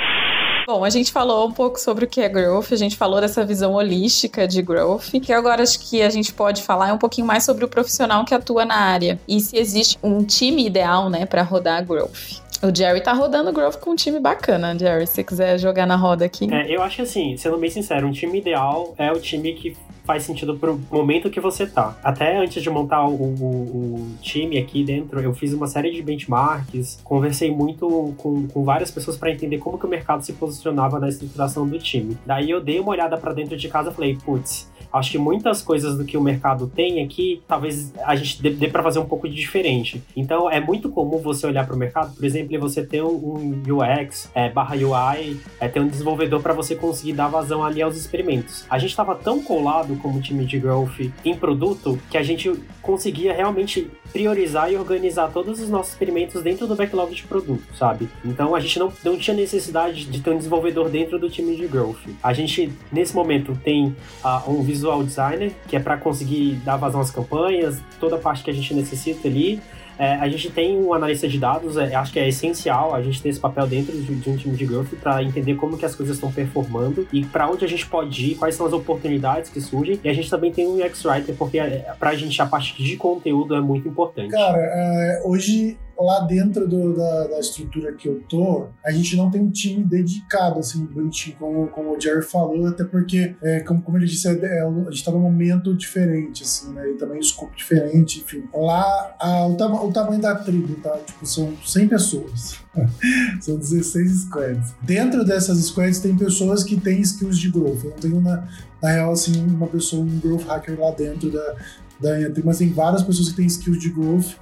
[0.65, 3.45] Bom, a gente falou um pouco sobre o que é growth, a gente falou dessa
[3.45, 7.43] visão holística de growth, que agora acho que a gente pode falar um pouquinho mais
[7.43, 11.43] sobre o profissional que atua na área e se existe um time ideal, né, para
[11.43, 12.43] rodar growth.
[12.63, 15.95] O Jerry tá rodando Growth com um time bacana, Jerry, se você quiser jogar na
[15.95, 16.51] roda aqui.
[16.51, 19.77] É, eu acho que assim, sendo bem sincero, um time ideal é o time que
[20.05, 21.97] faz sentido pro momento que você tá.
[22.03, 26.01] Até antes de montar o, o, o, time aqui dentro, eu fiz uma série de
[26.01, 30.99] benchmarks, conversei muito com, com várias pessoas para entender como que o mercado se posicionava
[30.99, 32.17] na estruturação do time.
[32.25, 35.61] Daí eu dei uma olhada para dentro de casa e falei, putz, Acho que muitas
[35.61, 39.05] coisas do que o mercado tem aqui, talvez a gente dê, dê para fazer um
[39.05, 40.01] pouco de diferente.
[40.15, 43.61] Então, é muito comum você olhar para o mercado, por exemplo, e você ter um,
[43.67, 47.97] UX é, barra UI, é, ter um desenvolvedor para você conseguir dar vazão ali aos
[47.97, 48.65] experimentos.
[48.69, 53.33] A gente estava tão colado como time de growth em produto que a gente conseguia
[53.33, 58.07] realmente priorizar e organizar todos os nossos experimentos dentro do backlog de produto, sabe?
[58.23, 61.67] Então a gente não, não tinha necessidade de ter um desenvolvedor dentro do time de
[61.67, 61.97] growth.
[62.23, 63.87] A gente, nesse momento, tem
[64.23, 68.43] uh, um visual designer, que é para conseguir dar vazão às campanhas, toda a parte
[68.43, 69.61] que a gente necessita ali.
[69.97, 73.21] É, a gente tem um analista de dados, é, acho que é essencial a gente
[73.21, 75.95] ter esse papel dentro de, de um time de growth para entender como que as
[75.95, 79.61] coisas estão performando e para onde a gente pode ir, quais são as oportunidades que
[79.61, 79.97] surgem.
[80.03, 82.75] E a gente também tem um UX Writer, porque é, para a gente a parte
[82.81, 84.31] de conteúdo é muito importante.
[84.31, 89.31] Cara, é, hoje lá dentro do, da, da, estrutura que eu tô, a gente não
[89.31, 93.81] tem um time dedicado, assim, bonitinho, como, como o Jerry falou, até porque, é, como,
[93.81, 97.17] como ele disse, é, é, a gente tá num momento diferente, assim, né, e também
[97.17, 98.43] um escopo diferente, enfim.
[98.53, 99.53] Lá, a, o,
[99.87, 100.97] o tamanho da tribo, tá?
[101.05, 102.59] Tipo, são 100 pessoas.
[103.39, 104.73] são 16 squads.
[104.81, 107.83] Dentro dessas squads tem pessoas que têm skills de growth.
[107.83, 108.47] Eu não tenho, na,
[108.81, 111.55] na real, assim, uma pessoa, um growth hacker lá dentro da,
[111.99, 112.09] da
[112.43, 114.35] mas tem várias pessoas que têm skills de growth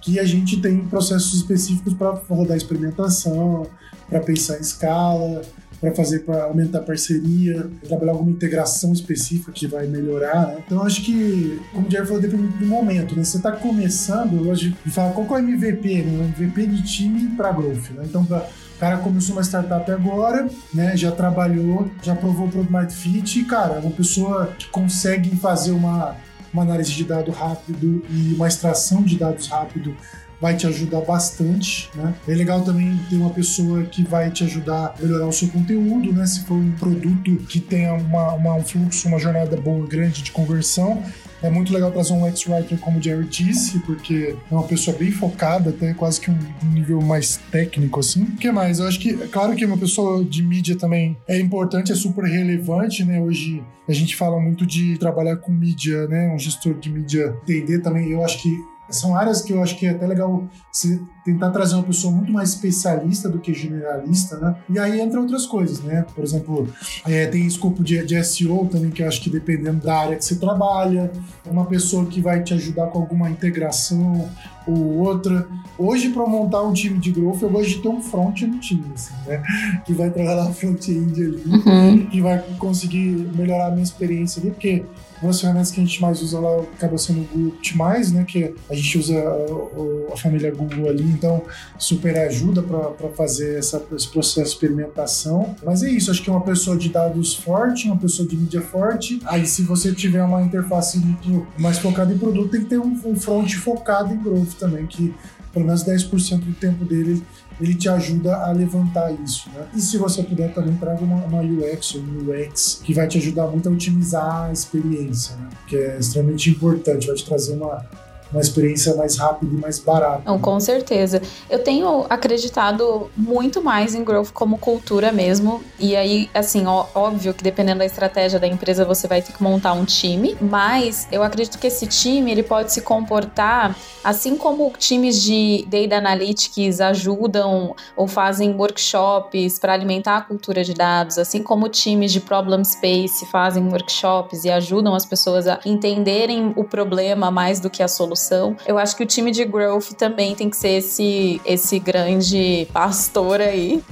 [0.00, 3.66] que a gente tem processos específicos para rodar experimentação,
[4.08, 5.42] para pensar em escala,
[5.80, 10.48] para fazer para aumentar a parceria, trabalhar alguma integração específica que vai melhorar.
[10.48, 10.62] Né?
[10.66, 13.16] Então acho que, como o Jerry falou, depende do momento.
[13.16, 13.24] Né?
[13.24, 16.18] Você está começando, hoje, e fala qual é o MVP, né?
[16.18, 17.90] O MVP de time para growth.
[17.90, 18.02] Né?
[18.04, 20.96] Então, pra, o cara começou uma startup agora, né?
[20.96, 25.72] Já trabalhou, já provou o Product Fit e, cara, é uma pessoa que consegue fazer
[25.72, 26.16] uma,
[26.52, 29.94] uma análise de dado rápido e uma extração de dados rápido
[30.40, 32.14] vai te ajudar bastante, né?
[32.26, 36.12] É legal também ter uma pessoa que vai te ajudar a melhorar o seu conteúdo,
[36.12, 36.26] né?
[36.26, 40.32] Se for um produto que tenha uma, uma um fluxo, uma jornada boa, grande de
[40.32, 41.02] conversão,
[41.42, 45.10] é muito legal trazer um ex-writer como o Jerry disse, porque é uma pessoa bem
[45.10, 46.38] focada, até quase que um
[46.72, 48.22] nível mais técnico, assim.
[48.22, 48.78] O que mais?
[48.78, 52.24] Eu acho que, é claro que uma pessoa de mídia também é importante, é super
[52.24, 53.20] relevante, né?
[53.20, 56.28] Hoje a gente fala muito de trabalhar com mídia, né?
[56.34, 58.10] Um gestor de mídia entender também.
[58.10, 58.50] Eu acho que
[58.90, 62.32] são áreas que eu acho que é até legal você tentar trazer uma pessoa muito
[62.32, 64.56] mais especialista do que generalista, né?
[64.68, 66.04] E aí entra outras coisas, né?
[66.14, 66.68] Por exemplo,
[67.06, 70.24] é, tem escopo de, de SEO também, que eu acho que dependendo da área que
[70.24, 71.10] você trabalha,
[71.46, 74.28] uma pessoa que vai te ajudar com alguma integração
[74.66, 75.46] ou outra.
[75.78, 78.84] Hoje, para montar um time de growth, eu gosto de ter um front no time,
[78.94, 79.42] assim, né?
[79.84, 82.06] Que vai trabalhar front-end ali, uhum.
[82.06, 84.84] que vai conseguir melhorar a minha experiência ali, porque
[85.20, 88.24] uma das ferramentas que a gente mais usa lá acaba sendo o Google Optimize, né?
[88.24, 91.42] Que a gente usa a, a família Google ali, então
[91.78, 95.54] super ajuda para fazer essa, esse processo de experimentação.
[95.64, 99.20] Mas é isso, acho que uma pessoa de dados forte, uma pessoa de mídia forte.
[99.24, 102.98] Aí, se você tiver uma interface muito mais focada em produto, tem que ter um,
[103.04, 105.14] um front focado em growth também, que
[105.52, 107.22] pelo menos 10% do tempo dele
[107.60, 109.66] ele te ajuda a levantar isso, né?
[109.74, 113.18] E se você puder também traga uma, uma UX ou um UX que vai te
[113.18, 115.48] ajudar muito a otimizar a experiência, né?
[115.66, 117.84] Que é extremamente importante, vai te trazer uma,
[118.32, 120.22] uma experiência mais rápida e mais barata.
[120.24, 121.20] Não, com certeza.
[121.48, 125.62] Eu tenho acreditado muito mais em growth como cultura mesmo.
[125.78, 129.42] E aí, assim, ó, óbvio que dependendo da estratégia da empresa, você vai ter que
[129.42, 130.36] montar um time.
[130.40, 135.96] Mas eu acredito que esse time ele pode se comportar assim como times de data
[135.96, 142.20] analytics ajudam ou fazem workshops para alimentar a cultura de dados, assim como times de
[142.20, 147.82] problem space fazem workshops e ajudam as pessoas a entenderem o problema mais do que
[147.82, 148.56] a solução evolução.
[148.66, 153.40] Eu acho que o time de growth também tem que ser esse, esse grande pastor
[153.40, 153.82] aí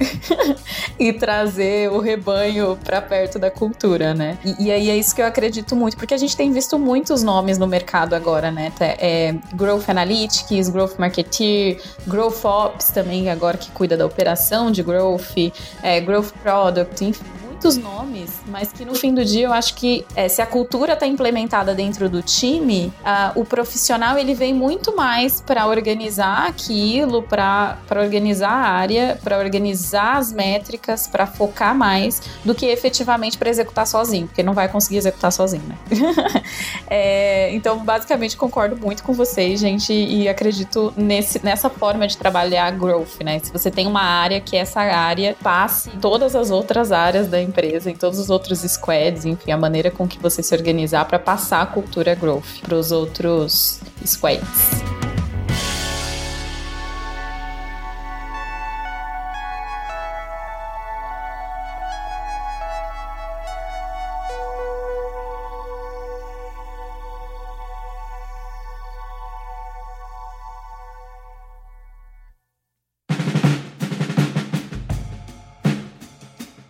[0.99, 4.37] e trazer o rebanho para perto da cultura, né?
[4.45, 7.23] E, e, aí é isso que eu acredito muito, porque a gente tem visto muitos
[7.23, 8.71] nomes no mercado agora, né?
[8.79, 15.35] É, Growth Analytics, Growth Marketeer, Growth Ops também, agora que cuida da operação de growth,
[15.81, 20.05] é, Growth Product, enfim muitos nomes, mas que no fim do dia eu acho que
[20.15, 22.93] é, se a cultura está implementada dentro do time,
[23.35, 30.15] o profissional ele vem muito mais para organizar aquilo, para organizar a área, para organizar
[30.15, 34.97] as métricas, para focar mais do que efetivamente para executar sozinho, porque não vai conseguir
[34.97, 35.77] executar sozinho, né?
[36.87, 42.71] é, então, basicamente, concordo muito com vocês, gente, e acredito nesse, nessa forma de trabalhar
[42.71, 43.39] growth, né?
[43.39, 47.48] Se você tem uma área que essa área passe todas as outras áreas da empresa,
[47.85, 51.61] em todos os outros squads, enfim, a maneira com que você se organizar para passar
[51.61, 55.08] a cultura growth para os outros squads.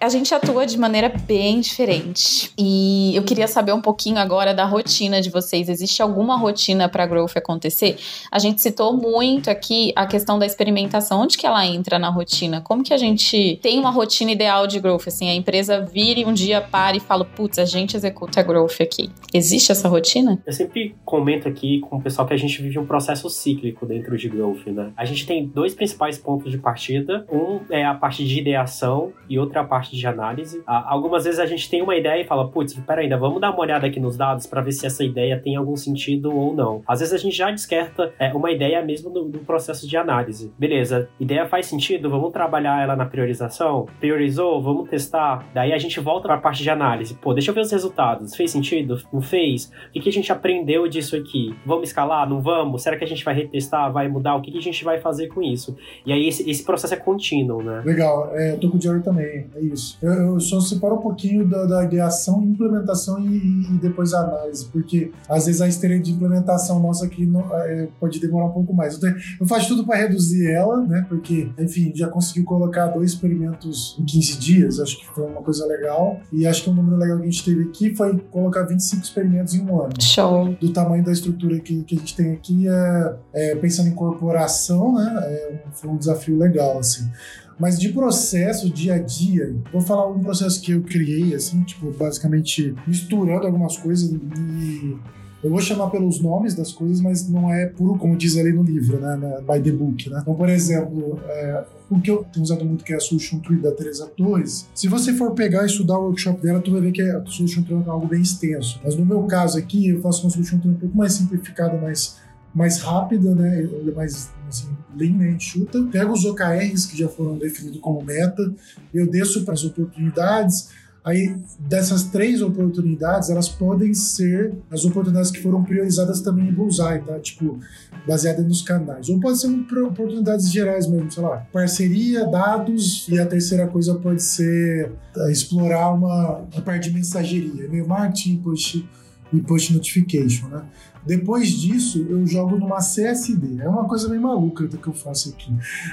[0.09, 2.51] A gente atua de maneira bem diferente.
[2.57, 5.69] E eu queria saber um pouquinho agora da rotina de vocês.
[5.69, 7.95] Existe alguma rotina para growth acontecer?
[8.31, 11.21] A gente citou muito aqui a questão da experimentação.
[11.21, 12.59] Onde que ela entra na rotina?
[12.59, 15.07] Como que a gente tem uma rotina ideal de growth?
[15.07, 18.81] Assim, a empresa vira e um dia para e fala, putz, a gente executa growth
[18.81, 19.11] aqui.
[19.31, 20.41] Existe essa rotina?
[20.43, 24.17] Eu sempre comento aqui com o pessoal que a gente vive um processo cíclico dentro
[24.17, 24.91] de growth, né?
[24.97, 27.27] A gente tem dois principais pontos de partida.
[27.31, 30.62] Um é a parte de ideação e outra a parte de de análise.
[30.65, 33.59] Algumas vezes a gente tem uma ideia e fala, putz, peraí, ainda vamos dar uma
[33.59, 36.81] olhada aqui nos dados para ver se essa ideia tem algum sentido ou não.
[36.88, 40.51] Às vezes a gente já descarta é, uma ideia mesmo no, no, processo de análise.
[40.57, 43.88] Beleza, ideia faz sentido, vamos trabalhar ela na priorização?
[43.99, 45.45] Priorizou, vamos testar.
[45.53, 47.15] Daí a gente volta para a parte de análise.
[47.15, 48.35] Pô, deixa eu ver os resultados.
[48.35, 49.01] Fez sentido?
[49.12, 49.71] Não fez?
[49.89, 51.55] O que, que a gente aprendeu disso aqui?
[51.65, 52.29] Vamos escalar?
[52.29, 52.83] Não vamos?
[52.83, 53.91] Será que a gente vai retestar?
[53.91, 54.35] Vai mudar?
[54.35, 55.75] O que, que a gente vai fazer com isso?
[56.05, 57.81] E aí esse, esse processo é contínuo, né?
[57.85, 59.97] Legal, é, eu tô com o Jerry também, é isso isso.
[60.02, 64.65] Eu, eu só separo um pouquinho da, da ideação, implementação e, e, depois a análise,
[64.67, 68.73] porque às vezes a esteira de implementação nossa aqui não, é, pode demorar um pouco
[68.73, 69.02] mais.
[69.02, 71.06] Eu, eu faço tudo para reduzir ela, né?
[71.08, 75.65] Porque, enfim, já conseguiu colocar dois experimentos em 15 dias, acho que foi uma coisa
[75.65, 76.19] legal.
[76.32, 79.54] E acho que um número legal que a gente teve aqui foi colocar 25 experimentos
[79.56, 79.93] em um ano.
[79.99, 80.56] Show.
[80.60, 84.93] Do tamanho da estrutura que, que a gente tem aqui, é, é pensando em corporação,
[84.93, 85.19] né?
[85.23, 87.10] É, foi um desafio legal, assim.
[87.59, 91.91] Mas de processo, dia a dia, vou falar um processo que eu criei, assim, tipo,
[91.91, 94.97] basicamente misturando algumas coisas e
[95.41, 98.61] eu vou chamar pelos nomes das coisas, mas não é puro, como diz ali no
[98.61, 99.17] livro, né?
[99.41, 100.19] By the book, né?
[100.21, 103.57] Então, por exemplo, é, o que eu tenho usado muito que é a Solution Tree
[103.57, 104.67] da Teresa Torres.
[104.75, 107.63] Se você for pegar e estudar o workshop dela, tu vai ver que a Solution
[107.63, 108.81] Tree é algo bem extenso.
[108.83, 112.17] Mas no meu caso aqui, eu faço uma Solution Tree um pouco mais simplificada, mais
[112.53, 113.63] mais rápida, né?
[113.63, 115.31] É mais assim, lean, né?
[115.31, 115.81] enxuta.
[115.91, 118.53] Pego os OKRs que já foram definidos como meta,
[118.93, 120.69] eu desço para as oportunidades.
[121.03, 127.01] Aí, dessas três oportunidades, elas podem ser as oportunidades que foram priorizadas também em Bullseye,
[127.01, 127.17] tá?
[127.19, 127.57] Tipo,
[128.05, 129.07] baseada nos canais.
[129.07, 134.21] Ou pode ser oportunidades gerais mesmo, sei lá, parceria, dados, e a terceira coisa pode
[134.21, 138.83] ser é, explorar uma, parte de mensageria, e-mail marketing, push,
[139.31, 140.63] e push notification, né?
[141.05, 143.61] Depois disso, eu jogo numa CSD.
[143.61, 145.51] É uma coisa bem maluca que eu faço aqui.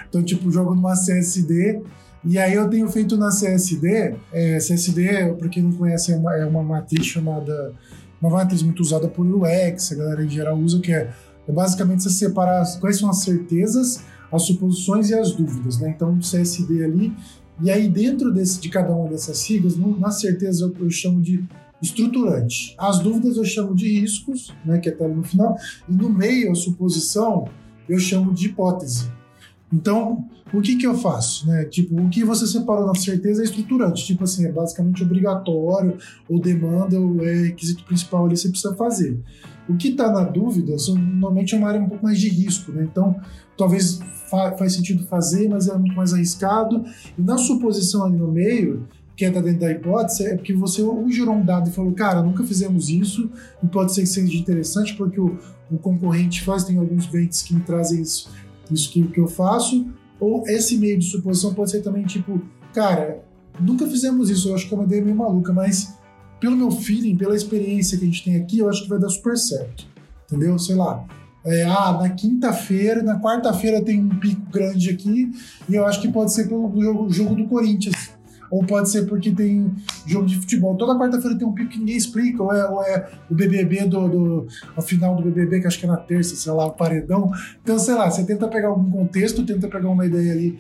[0.09, 1.83] Então, tipo, jogo numa CSD.
[2.25, 4.17] E aí eu tenho feito na CSD.
[4.33, 7.73] É, CSD, para quem não conhece, é uma, é uma matriz chamada.
[8.21, 11.13] Uma matriz muito usada por UX, a galera em geral usa, que é,
[11.47, 15.79] é basicamente você separar quais são as certezas, as suposições e as dúvidas.
[15.79, 15.93] Né?
[15.95, 17.13] Então, CSD ali.
[17.63, 21.45] E aí, dentro desse, de cada uma dessas siglas, na certeza eu, eu chamo de
[21.81, 22.75] estruturante.
[22.79, 25.57] As dúvidas eu chamo de riscos, né, que é até no final,
[25.89, 27.49] e no meio, a suposição,
[27.89, 29.11] eu chamo de hipótese.
[29.73, 31.47] Então, o que, que eu faço?
[31.47, 31.65] Né?
[31.65, 34.07] Tipo, o que você separou na certeza é estruturante.
[34.07, 39.19] Tipo assim, é basicamente obrigatório, ou demanda, ou é requisito principal ali, você precisa fazer.
[39.69, 42.85] O que está na dúvida, normalmente é uma área um pouco mais de risco, né?
[42.85, 43.17] Então,
[43.59, 43.99] talvez
[44.31, 46.85] fa faz sentido fazer, mas é muito mais arriscado.
[47.19, 51.09] E na suposição ali no meio, que entra dentro da hipótese é porque você ou
[51.11, 53.31] gerou um dado e falou, cara, nunca fizemos isso,
[53.63, 55.39] e pode ser que seja interessante porque o,
[55.71, 58.29] o concorrente faz, tem alguns bens que me trazem isso,
[58.71, 59.87] isso que, que eu faço,
[60.21, 62.43] ou esse meio de suposição pode ser também tipo,
[62.75, 63.25] cara,
[63.59, 65.95] nunca fizemos isso, eu acho que é uma ideia meio maluca, mas
[66.39, 69.09] pelo meu feeling, pela experiência que a gente tem aqui, eu acho que vai dar
[69.09, 69.87] super certo,
[70.27, 70.59] entendeu?
[70.59, 71.07] Sei lá,
[71.43, 75.31] é, ah, na quinta-feira, na quarta-feira tem um pico grande aqui,
[75.67, 78.16] e eu acho que pode ser pelo jogo, jogo do Corinthians
[78.51, 79.73] ou pode ser porque tem
[80.07, 80.77] jogo de futebol.
[80.77, 84.09] Toda quarta-feira tem um pico que ninguém explica, ou é, ou é o BBB do,
[84.09, 84.47] do.
[84.77, 87.31] a final do BBB, que acho que é na terça, sei lá, o paredão.
[87.63, 90.59] Então, sei lá, você tenta pegar algum contexto, tenta pegar uma ideia ali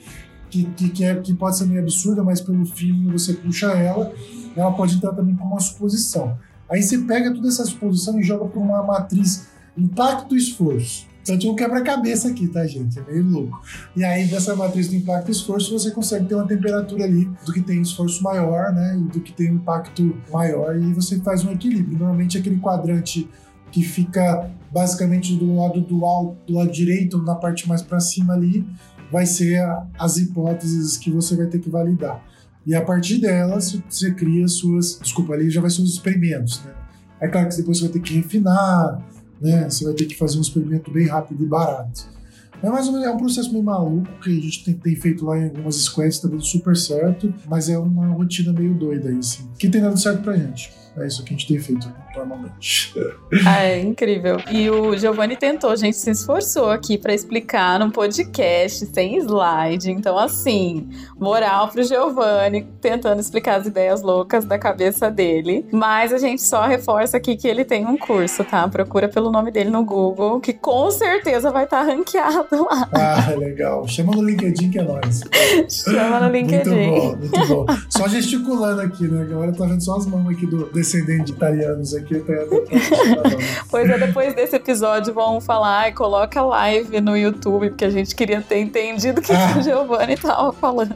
[0.51, 4.13] que, que, que, é, que pode ser meio absurda, mas pelo filme você puxa ela,
[4.57, 6.39] ela pode entrar também como uma suposição.
[6.69, 9.47] Aí você pega toda essa suposição e joga para uma matriz
[9.77, 11.07] impacto-esforço.
[11.29, 12.99] Então um quebra-cabeça aqui, tá, gente?
[12.99, 13.61] É meio louco.
[13.97, 17.53] E aí, dessa matriz do impacto e esforço, você consegue ter uma temperatura ali do
[17.53, 18.97] que tem esforço maior, né?
[18.97, 21.99] E do que tem um impacto maior, e você faz um equilíbrio.
[21.99, 23.29] Normalmente aquele quadrante
[23.73, 28.35] que fica basicamente do lado do alto, do lado direito, na parte mais para cima
[28.35, 28.65] ali,
[29.11, 29.61] vai ser
[29.99, 32.23] as hipóteses que você vai ter que validar.
[32.65, 34.99] E a partir delas, você cria suas.
[35.01, 36.73] Desculpa, ali já vai ser os experimentos, né?
[37.21, 39.03] É claro que depois você vai ter que refinar,
[39.41, 39.69] né?
[39.69, 42.17] Você vai ter que fazer um experimento bem rápido e barato.
[42.63, 45.25] É mais ou menos é um processo meio maluco que a gente tem, tem feito
[45.25, 49.19] lá em algumas squads, tá dando super certo, mas é uma rotina meio doida aí,
[49.19, 50.71] assim, que tem dado certo pra gente.
[50.99, 52.95] É isso que a gente tem feito normalmente.
[53.45, 54.39] Ah, é incrível.
[54.51, 59.91] E o Giovanni tentou, a gente se esforçou aqui para explicar num podcast sem slide.
[59.91, 65.67] Então, assim, moral pro Giovanni tentando explicar as ideias loucas da cabeça dele.
[65.71, 68.67] Mas a gente só reforça aqui que ele tem um curso, tá?
[68.69, 72.89] Procura pelo nome dele no Google, que com certeza vai estar tá ranqueado lá.
[72.93, 73.87] Ah, legal.
[73.87, 75.23] Chama no LinkedIn que é nóis.
[75.69, 76.71] Chama no LinkedIn.
[76.71, 77.67] Muito bom, muito bom.
[77.91, 79.23] Só gesticulando aqui, né?
[79.23, 82.21] Agora tá vendo só as mãos aqui do descendente de italianos aqui.
[82.21, 82.33] Tá
[83.71, 88.15] pois é, depois desse episódio vão falar e coloca live no YouTube, porque a gente
[88.15, 89.53] queria ter entendido o que, ah.
[89.53, 90.95] que o Giovanni tava falando.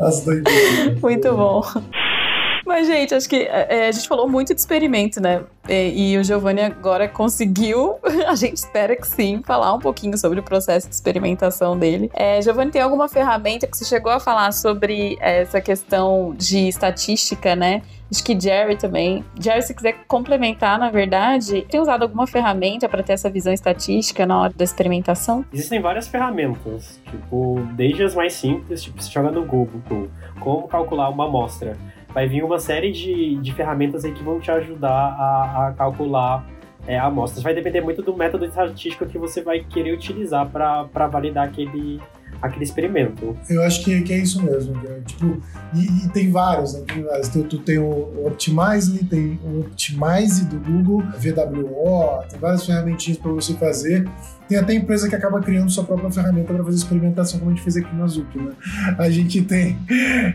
[0.00, 1.00] As doideiras.
[1.00, 1.62] Muito bom.
[2.64, 5.42] Mas, gente, acho que é, a gente falou muito de experimento, né?
[5.68, 7.96] E, e o Giovanni agora conseguiu,
[8.26, 12.10] a gente espera que sim, falar um pouquinho sobre o processo de experimentação dele.
[12.14, 17.54] É, Giovanni, tem alguma ferramenta que você chegou a falar sobre essa questão de estatística,
[17.54, 17.82] né?
[18.10, 19.24] Acho que Jerry também.
[19.40, 24.24] Jerry, se quiser complementar, na verdade, tem usado alguma ferramenta para ter essa visão estatística
[24.24, 25.44] na hora da experimentação?
[25.52, 30.08] Existem várias ferramentas, tipo, desde as mais simples, tipo, você joga no Google,
[30.38, 31.76] como calcular uma amostra.
[32.14, 36.46] Vai vir uma série de, de ferramentas aí que vão te ajudar a, a calcular
[36.86, 37.42] é, amostras.
[37.42, 42.00] Vai depender muito do método estatístico que você vai querer utilizar para validar aquele,
[42.40, 43.36] aquele experimento.
[43.48, 44.74] Eu acho que, que é isso mesmo.
[44.74, 45.02] Né?
[45.06, 45.40] Tipo,
[45.74, 46.84] e, e, tem vários, né?
[46.86, 47.28] Tem vários.
[47.28, 53.54] Tu, tem o Optimizely, tem o Optimize do Google, VWO, tem várias ferramentinhas para você
[53.54, 54.08] fazer.
[54.48, 57.62] Tem até empresa que acaba criando sua própria ferramenta para fazer experimentação, como a gente
[57.62, 58.52] fez aqui no Azup, né?
[58.98, 59.78] A gente tem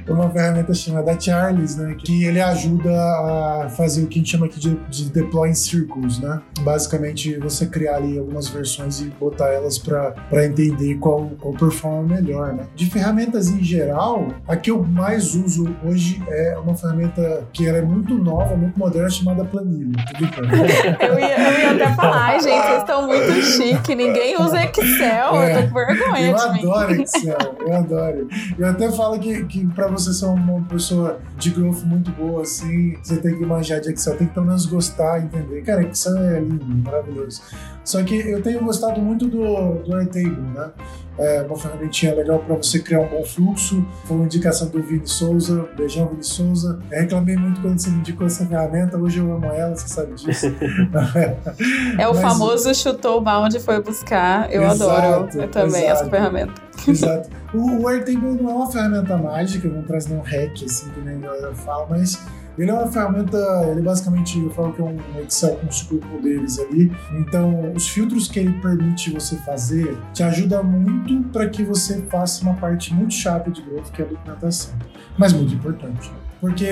[0.07, 1.95] uma ferramenta chamada Charles, né?
[1.97, 5.53] Que ele ajuda a fazer o que a gente chama aqui de, de deploy in
[5.53, 6.41] circles, né?
[6.61, 12.53] Basicamente, você criar ali algumas versões e botar elas para entender qual, qual performa melhor,
[12.53, 12.65] né?
[12.75, 17.81] De ferramentas em geral, a que eu mais uso hoje é uma ferramenta que é
[17.81, 19.99] muito nova, muito moderna, chamada Planilha.
[20.99, 25.55] eu, ia, eu ia até falar, gente, vocês estão muito chique ninguém usa Excel, é,
[25.55, 26.29] eu tô com vergonha.
[26.29, 28.27] Eu adoro Excel, eu adoro.
[28.57, 32.95] Eu até falo que, que pra você ser uma pessoa de growth muito boa, assim,
[33.03, 35.61] você tem que manjar de Excel, tem que pelo menos gostar, entender.
[35.63, 37.41] Cara, Excel é lindo, maravilhoso.
[37.83, 40.71] Só que eu tenho gostado muito do, do Airtable, né?
[41.19, 43.85] É uma ferramentinha legal para você criar um bom fluxo.
[44.05, 46.79] Foi uma indicação do Vini Souza, beijão Vini Souza.
[46.89, 50.13] Eu reclamei muito quando você me indicou essa ferramenta, hoje eu amo ela, você sabe
[50.13, 50.47] disso.
[51.99, 54.51] é o Mas, famoso chutou o balde foi buscar.
[54.51, 56.53] Eu exato, adoro eu também exato, essa ferramenta.
[56.87, 57.29] Exato.
[57.53, 61.17] O, o Airtable não é uma ferramenta mágica, não traz nenhum hack, assim, que nem
[61.17, 62.19] a galera fala, mas
[62.57, 63.37] ele é uma ferramenta,
[63.71, 66.91] ele basicamente, eu falo que é um Excel com super poderes ali.
[67.13, 72.43] Então, os filtros que ele permite você fazer te ajuda muito para que você faça
[72.43, 74.73] uma parte muito chata de growth, que é a documentação.
[75.17, 76.11] Mas muito importante.
[76.41, 76.71] Porque,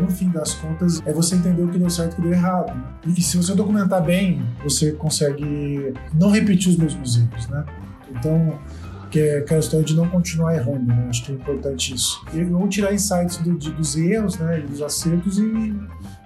[0.00, 2.32] no fim das contas, é você entender o que deu certo e o que deu
[2.32, 2.74] errado.
[2.74, 2.82] Né?
[3.06, 7.64] E se você documentar bem, você consegue não repetir os mesmos erros, né?
[8.10, 8.58] Então,
[9.10, 11.06] que é história de não continuar errando, né?
[11.08, 12.24] Acho que é importante isso.
[12.32, 15.74] E vamos tirar insights do, de, dos erros, né, dos acertos e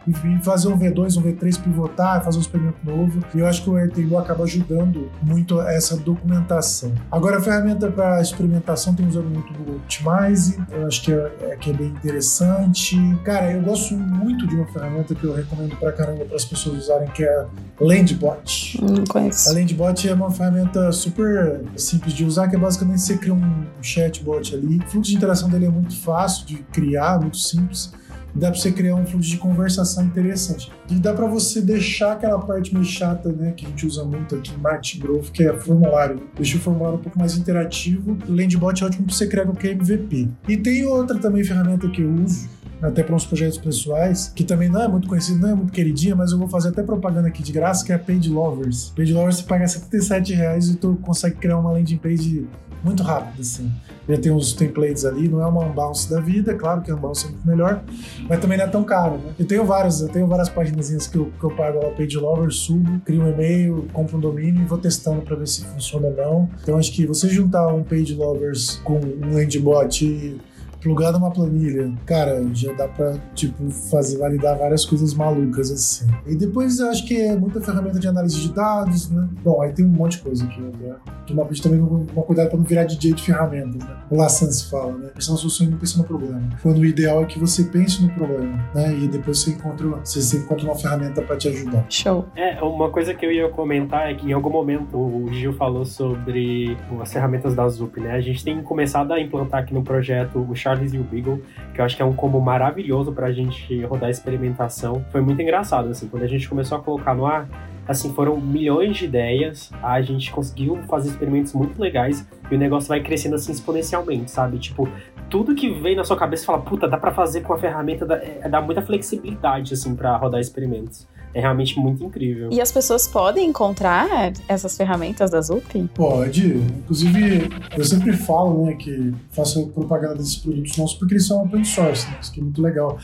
[0.06, 3.20] e fazer um V2, um V3 pivotar, fazer um experimento novo.
[3.34, 6.92] E eu acho que o Airtable acaba ajudando muito essa documentação.
[7.10, 11.56] Agora, a ferramenta para experimentação tem usado muito o Optimize, eu acho que é, é,
[11.56, 12.96] que é bem interessante.
[13.24, 16.84] Cara, eu gosto muito de uma ferramenta que eu recomendo pra caramba para as pessoas
[16.84, 17.46] usarem, que é a
[17.80, 18.80] Landbot.
[18.82, 19.50] Não conheço.
[19.50, 23.64] A Landbot é uma ferramenta super simples de usar, que é basicamente você cria um
[23.82, 24.78] chatbot ali.
[24.78, 27.92] O fluxo de interação dele é muito fácil de criar, muito simples
[28.34, 30.70] dá para você criar um fluxo de conversação interessante.
[30.88, 34.34] E dá para você deixar aquela parte meio chata, né, que a gente usa muito
[34.34, 36.20] aqui em Marketing Growth, que é formulário.
[36.36, 38.16] Deixa o formulário um pouco mais interativo.
[38.28, 40.28] O Landbot é ótimo para você criar qualquer MVP.
[40.48, 42.48] E tem outra também ferramenta que eu uso,
[42.82, 46.16] até para uns projetos pessoais, que também não é muito conhecido, não é muito queridinha,
[46.16, 48.92] mas eu vou fazer até propaganda aqui de graça, que é a Page Lovers.
[48.96, 52.46] Page Lovers você paga 77 reais e tu consegue criar uma landing page
[52.82, 53.70] muito rápido, assim.
[54.08, 57.26] Já tem uns templates ali, não é uma unbounce da vida, claro que a unbounce
[57.26, 57.82] é muito melhor,
[58.28, 59.32] mas também não é tão caro, né?
[59.38, 62.56] Eu tenho várias, eu tenho várias páginas que eu, que eu pago lá, Page Lovers,
[62.56, 66.16] subo, crio um e-mail, compro um domínio e vou testando para ver se funciona ou
[66.16, 66.50] não.
[66.62, 70.38] Então acho que você juntar um Page Lovers com um Landbot
[70.80, 76.06] plugado numa planilha, cara, já dá pra, tipo, fazer, validar várias coisas malucas, assim.
[76.26, 79.28] E depois eu acho que é muita ferramenta de análise de dados, né?
[79.42, 80.96] Bom, aí tem um monte de coisa aqui, né?
[81.26, 83.96] Tomar também uma cuidado pra não virar DJ de ferramentas, né?
[84.10, 85.08] O Lassan se fala, né?
[85.14, 86.48] Pensar na solução e não pensar no problema.
[86.62, 88.94] Quando o ideal é que você pense no problema, né?
[88.94, 91.84] E depois você encontra, você, você encontra uma ferramenta pra te ajudar.
[91.88, 92.26] Show.
[92.34, 95.84] É, uma coisa que eu ia comentar é que em algum momento o Gil falou
[95.84, 98.12] sobre as ferramentas da Zup, né?
[98.12, 101.42] A gente tem começado a implantar aqui no projeto o Charles e o Beagle,
[101.74, 105.04] que eu acho que é um combo maravilhoso pra gente rodar a experimentação.
[105.10, 107.48] Foi muito engraçado, assim, quando a gente começou a colocar no ar,
[107.86, 112.88] assim, foram milhões de ideias, a gente conseguiu fazer experimentos muito legais e o negócio
[112.88, 114.58] vai crescendo assim exponencialmente, sabe?
[114.58, 114.88] Tipo,
[115.28, 118.16] tudo que vem na sua cabeça fala, puta, dá para fazer com a ferramenta, dá,
[118.16, 122.50] é, dá muita flexibilidade, assim, para rodar experimentos é realmente muito incrível.
[122.52, 125.88] E as pessoas podem encontrar essas ferramentas da Zup?
[125.94, 126.56] Pode.
[126.56, 131.64] Inclusive, eu sempre falo, né, que faço propaganda desses produtos nossos porque eles são open
[131.64, 132.18] source, né?
[132.20, 132.98] Isso que é muito legal.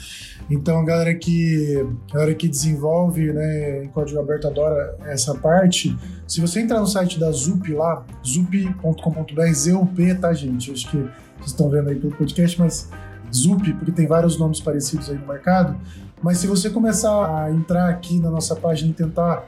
[0.51, 5.97] Então, a galera que, a galera que desenvolve, né, em código aberto adora essa parte.
[6.27, 10.73] Se você entrar no site da Zup lá, zup.com.br, ZUP, tá, gente?
[10.73, 12.91] Acho que vocês estão vendo aí pelo podcast, mas
[13.35, 15.77] Zup, porque tem vários nomes parecidos aí no mercado.
[16.23, 19.45] Mas se você começar a entrar aqui na nossa página e tentar.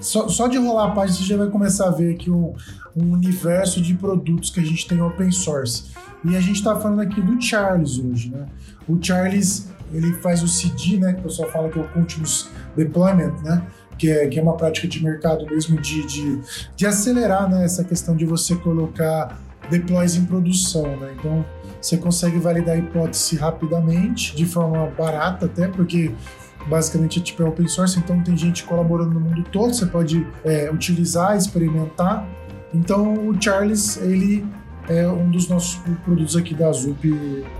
[0.00, 2.52] Só, só de rolar a página, você já vai começar a ver aqui um,
[2.94, 5.84] um universo de produtos que a gente tem open source.
[6.24, 8.46] E a gente está falando aqui do Charles hoje, né?
[8.88, 11.14] O Charles, ele faz o CD, né?
[11.14, 13.66] Que o pessoal fala que é o Continuous Deployment, né?
[13.96, 16.40] Que é, que é uma prática de mercado mesmo de, de,
[16.76, 19.38] de acelerar né, essa questão de você colocar
[19.70, 21.14] deploys em produção, né?
[21.18, 21.44] Então,
[21.84, 26.14] você consegue validar a hipótese rapidamente, de forma barata até, porque
[26.66, 30.70] basicamente tipo é open source, então tem gente colaborando no mundo todo, você pode é,
[30.70, 32.26] utilizar, experimentar.
[32.72, 34.46] Então o Charles, ele
[34.88, 37.04] é um dos nossos produtos aqui da Zup,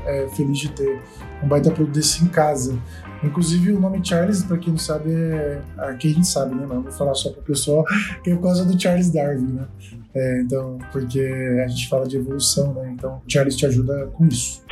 [0.07, 1.03] é, feliz de ter
[1.43, 2.79] um baita produto desse em casa.
[3.23, 5.61] Inclusive o nome Charles, para quem não sabe, é.
[5.77, 6.67] Aqui a gente sabe, né?
[6.67, 7.85] Mas vou falar só para o pessoal,
[8.23, 9.67] que é por causa do Charles Darwin, né?
[10.15, 11.21] É, então, porque
[11.65, 12.93] a gente fala de evolução, né?
[12.95, 14.63] Então, Charles te ajuda com isso.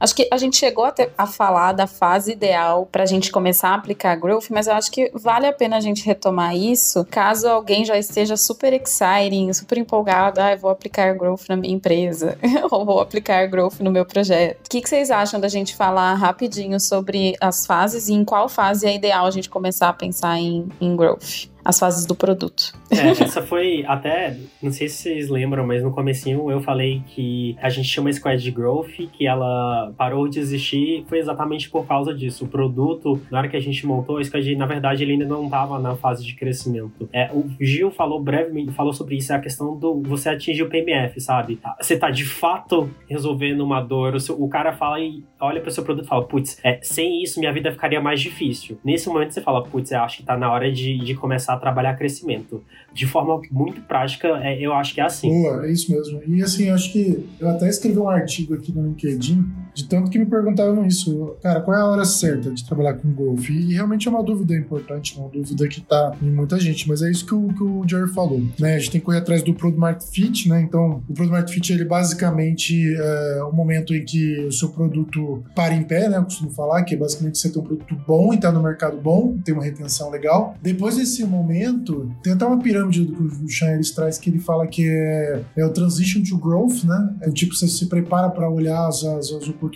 [0.00, 3.70] Acho que a gente chegou até a falar da fase ideal para a gente começar
[3.70, 7.48] a aplicar growth, mas eu acho que vale a pena a gente retomar isso caso
[7.48, 12.38] alguém já esteja super exciting, super empolgado, ah, vou aplicar growth na minha empresa,
[12.70, 14.66] ou vou aplicar growth no meu projeto.
[14.66, 18.48] O que, que vocês acham da gente falar rapidinho sobre as fases e em qual
[18.48, 21.48] fase é ideal a gente começar a pensar em, em growth?
[21.68, 22.72] As fases do produto.
[22.90, 27.54] É, essa foi até, não sei se vocês lembram, mas no comecinho eu falei que
[27.60, 31.86] a gente tinha uma squad de growth, que ela parou de existir, foi exatamente por
[31.86, 32.46] causa disso.
[32.46, 35.44] O produto, na hora que a gente montou, a squad, na verdade, ele ainda não
[35.44, 37.06] estava na fase de crescimento.
[37.12, 40.70] É, o Gil falou brevemente, falou sobre isso, é a questão do você atingir o
[40.70, 41.60] PMF, sabe?
[41.78, 45.68] Você tá de fato resolvendo uma dor, o, seu, o cara fala e olha para
[45.68, 48.78] o seu produto e fala, putz, é, sem isso minha vida ficaria mais difícil.
[48.82, 51.96] Nesse momento você fala, putz, eu acho que tá na hora de, de começar trabalhar
[51.96, 52.62] crescimento.
[52.92, 55.28] De forma muito prática, é, eu acho que é assim.
[55.42, 56.22] Boa, é isso mesmo.
[56.26, 59.44] E assim, acho que eu até escrevi um artigo aqui no LinkedIn,
[59.78, 61.36] de tanto que me perguntavam isso.
[61.40, 63.52] Cara, qual é a hora certa de trabalhar com golfe?
[63.52, 67.08] E realmente é uma dúvida importante, uma dúvida que tá em muita gente, mas é
[67.08, 68.42] isso que o, que o Jerry falou.
[68.58, 68.74] Né?
[68.74, 70.60] A gente tem que correr atrás do Product Market Fit, né?
[70.60, 75.44] Então, o Product Market Fit, ele basicamente é o momento em que o seu produto
[75.54, 76.16] para em pé, né?
[76.16, 78.96] Eu costumo falar que é basicamente você tem um produto bom e tá no mercado
[79.00, 80.56] bom, tem uma retenção legal.
[80.60, 84.88] Depois desse momento, tem até uma pirâmide que o Sean traz que ele fala que
[84.88, 87.14] é, é, o transition to growth, né?
[87.20, 89.67] É tipo, você se prepara para olhar as, as, as, oportunidades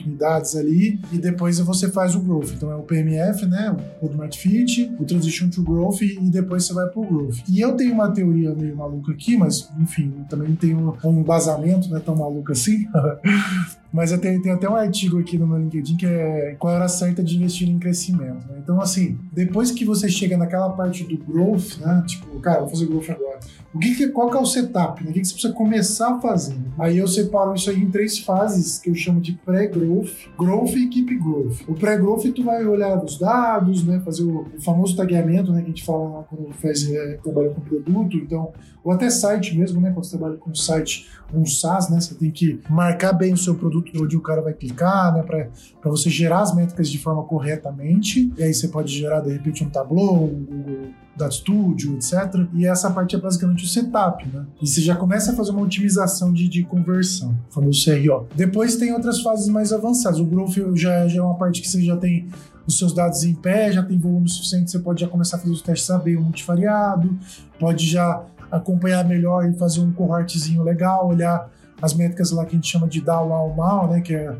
[0.56, 2.50] ali e depois você faz o growth.
[2.56, 3.74] Então é o PMF, né?
[4.00, 7.38] O Product Fit, o transition to growth e, depois você vai pro growth.
[7.48, 11.96] E eu tenho uma teoria meio maluca aqui, mas enfim, também tenho um embasamento, não
[11.96, 12.86] é tão maluco assim.
[13.92, 16.76] Mas eu tenho, tenho, até um artigo aqui no meu LinkedIn que é qual a
[16.78, 18.46] hora certa de investir em crescimento.
[18.48, 18.58] Né?
[18.62, 22.02] Então, assim, depois que você chega naquela parte do growth, né?
[22.06, 23.40] Tipo, cara, vou fazer growth agora.
[23.74, 25.02] O que, que qual que é o setup?
[25.02, 25.10] Né?
[25.10, 26.72] O que, que você precisa começar fazendo?
[26.78, 30.88] Aí eu separo isso aí em três fases que eu chamo de pré-growth, growth e
[30.88, 31.60] keep growth.
[31.66, 34.00] O pré-growth tu vai olhar os dados, né?
[34.04, 35.60] Fazer o, o famoso tagueamento, né?
[35.60, 38.16] Que a gente fala quando faz é, trabalha com produto.
[38.16, 38.52] Então,
[38.84, 39.90] ou até site mesmo, né?
[39.90, 41.98] Quando você trabalha com site, um SaaS, né?
[41.98, 45.22] Você tem que marcar bem o seu produto onde o cara vai clicar, né?
[45.22, 48.32] Para você gerar as métricas de forma corretamente.
[48.36, 52.46] E aí você pode gerar, de repente, um Tableau, um Google Data Studio, etc.
[52.54, 54.46] E essa parte é basicamente o setup, né?
[54.60, 58.26] E você já começa a fazer uma otimização de, de conversão, o famoso CRO.
[58.34, 60.18] Depois tem outras fases mais avançadas.
[60.18, 62.28] O Growth já, já é uma parte que você já tem
[62.66, 65.52] os seus dados em pé, já tem volume suficiente, você pode já começar a fazer
[65.52, 67.18] os testes AB multivariado,
[67.58, 71.50] pode já acompanhar melhor e fazer um cohortzinho legal, olhar
[71.82, 74.34] as métricas lá que a gente chama de DAO ao mal, né, que é,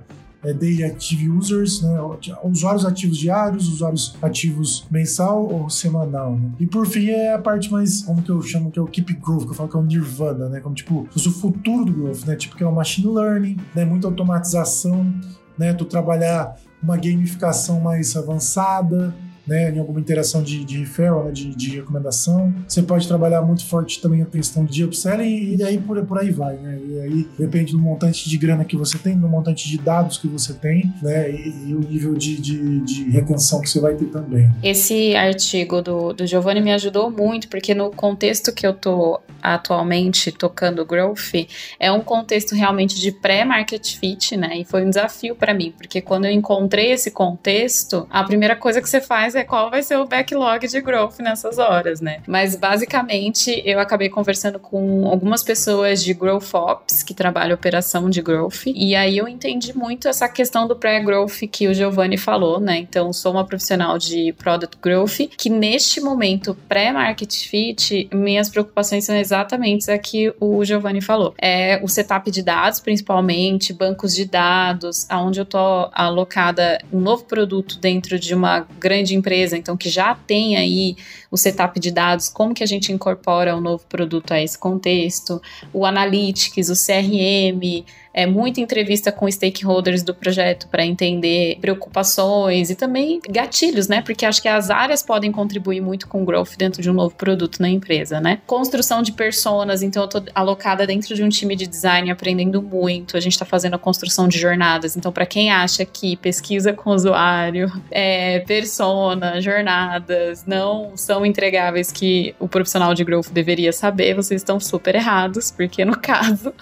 [0.45, 1.99] é Daily Active Users, né,
[2.45, 6.51] usuários ativos diários, usuários ativos mensal ou semanal, né.
[6.61, 9.15] E por fim é a parte mais, como que eu chamo, que é o Keep
[9.15, 12.25] Growth, que eu falo que é o Nirvana, né, como tipo, o futuro do Growth,
[12.25, 15.13] né, tipo que é o Machine Learning, né, muita automatização,
[15.59, 19.15] né, tu trabalhar uma gamificação mais avançada,
[19.47, 22.55] né, em alguma interação de, de referral, né, de, de, recomendação.
[22.67, 26.31] Você pode trabalhar muito forte também a questão de upselling e aí por, por aí
[26.31, 26.79] vai, né?
[26.87, 30.29] E aí depende do montante de grana que você tem, do montante de dados que
[30.29, 31.31] você tem, né?
[31.31, 34.51] E, e o nível de, de, de, retenção que você vai ter também.
[34.63, 40.31] Esse artigo do, do Giovanni me ajudou muito, porque no contexto que eu tô atualmente
[40.31, 41.47] tocando growth,
[41.79, 44.59] é um contexto realmente de pré-market fit, né?
[44.59, 48.81] E foi um desafio para mim, porque quando eu encontrei esse contexto, a primeira coisa
[48.81, 52.21] que você faz é qual vai ser o backlog de growth nessas horas, né?
[52.27, 58.21] Mas basicamente eu acabei conversando com algumas pessoas de Growth Ops que trabalham operação de
[58.21, 62.79] growth e aí eu entendi muito essa questão do pré-growth que o Giovanni falou, né?
[62.79, 69.17] Então sou uma profissional de product growth que neste momento pré-market fit minhas preocupações são
[69.17, 71.35] exatamente a que o Giovanni falou.
[71.41, 77.25] É o setup de dados, principalmente, bancos de dados, aonde eu tô alocada um novo
[77.25, 80.97] produto dentro de uma grande empresa, então que já tem aí
[81.33, 85.41] o setup de dados, como que a gente incorpora um novo produto a esse contexto,
[85.73, 92.75] o analytics, o CRM, é, muita entrevista com stakeholders do projeto para entender preocupações e
[92.75, 94.03] também gatilhos, né?
[94.03, 97.15] Porque acho que as áreas podem contribuir muito com o growth dentro de um novo
[97.15, 98.41] produto na empresa, né?
[98.47, 103.17] Construção de personas, então eu tô alocada dentro de um time de design aprendendo muito.
[103.17, 104.97] A gente está fazendo a construção de jornadas.
[104.97, 112.35] Então, para quem acha que pesquisa com usuário, é, persona, jornadas não são entregáveis que
[112.39, 116.53] o profissional de growth deveria saber, vocês estão super errados, porque no caso,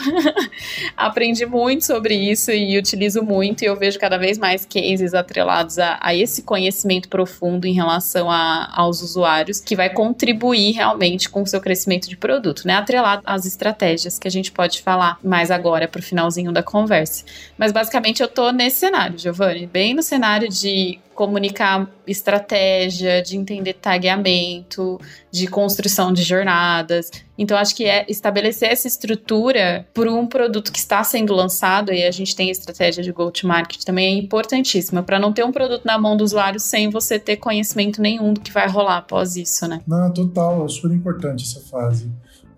[0.96, 5.78] aprendi muito sobre isso e utilizo muito, e eu vejo cada vez mais cases atrelados
[5.78, 11.42] a, a esse conhecimento profundo em relação a, aos usuários, que vai contribuir realmente com
[11.42, 12.74] o seu crescimento de produto, né?
[12.74, 17.24] Atrelado às estratégias que a gente pode falar mais agora para o finalzinho da conversa.
[17.56, 23.74] Mas basicamente eu tô nesse cenário, Giovanni, bem no cenário de comunicar estratégia, de entender
[23.74, 24.98] tagueamento,
[25.30, 27.10] de construção de jornadas.
[27.36, 32.04] Então, acho que é estabelecer essa estrutura por um produto que está sendo lançado, e
[32.04, 35.84] a gente tem a estratégia de go-to-market também, é importantíssima, para não ter um produto
[35.84, 39.68] na mão do usuário sem você ter conhecimento nenhum do que vai rolar após isso,
[39.68, 39.82] né?
[39.86, 42.10] Não, total, é super importante essa fase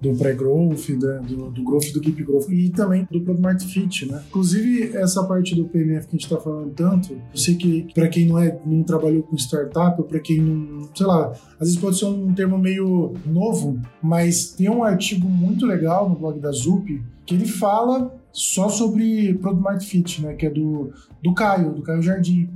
[0.02, 0.88] do pré-growth,
[1.28, 4.20] do, do growth do keep growth e também do product fit, né?
[4.28, 8.08] Inclusive, essa parte do PMF que a gente está falando tanto, eu sei que para
[8.08, 11.30] quem não é não trabalhou com startup ou para quem não, sei lá,
[11.60, 16.16] às vezes pode ser um termo meio novo, mas tem um artigo muito legal no
[16.16, 20.90] blog da Zup que ele fala só sobre Product Fit, né, que é do,
[21.22, 22.48] do Caio, do Caio Jardim,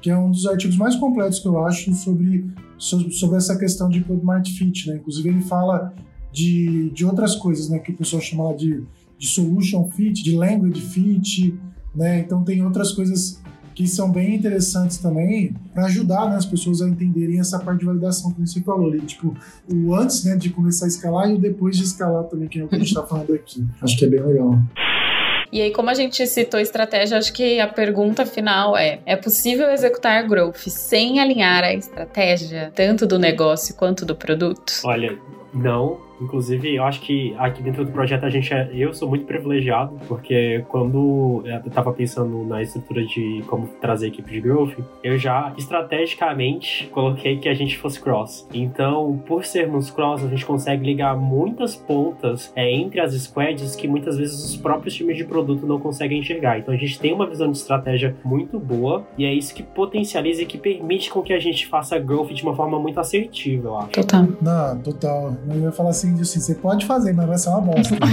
[0.00, 2.46] que é um dos artigos mais completos que eu acho sobre,
[2.78, 4.96] sobre essa questão de Product Fit, né?
[4.96, 5.92] Inclusive ele fala
[6.34, 7.78] de, de outras coisas, né?
[7.78, 8.82] Que o pessoal chama de,
[9.16, 11.54] de solution fit, de language fit,
[11.94, 12.18] né?
[12.18, 13.40] Então tem outras coisas
[13.72, 17.86] que são bem interessantes também para ajudar né, as pessoas a entenderem essa parte de
[17.86, 19.36] validação que você falou ali, tipo
[19.68, 22.64] o antes né, de começar a escalar e o depois de escalar também, que é
[22.64, 23.64] o que a gente está falando aqui.
[23.82, 24.60] Acho que é bem legal.
[25.52, 29.70] E aí, como a gente citou estratégia, acho que a pergunta final é: é possível
[29.70, 34.72] executar growth sem alinhar a estratégia, tanto do negócio quanto do produto?
[34.84, 35.16] Olha,
[35.54, 39.24] não, Inclusive, eu acho que aqui dentro do projeto a gente é, eu sou muito
[39.24, 44.74] privilegiado, porque quando eu estava pensando na estrutura de como trazer a equipe de growth,
[45.02, 48.46] eu já estrategicamente coloquei que a gente fosse cross.
[48.52, 53.88] Então, por sermos cross, a gente consegue ligar muitas pontas é, entre as squads que
[53.88, 56.58] muitas vezes os próprios times de produto não conseguem enxergar.
[56.58, 60.42] Então, a gente tem uma visão de estratégia muito boa e é isso que potencializa
[60.42, 63.78] e que permite com que a gente faça growth de uma forma muito assertiva, eu
[63.78, 63.90] acho.
[63.90, 64.26] Total.
[64.40, 65.36] Não, total.
[65.48, 67.94] Eu ia falar assim, assim, você pode fazer, mas vai ser uma bosta.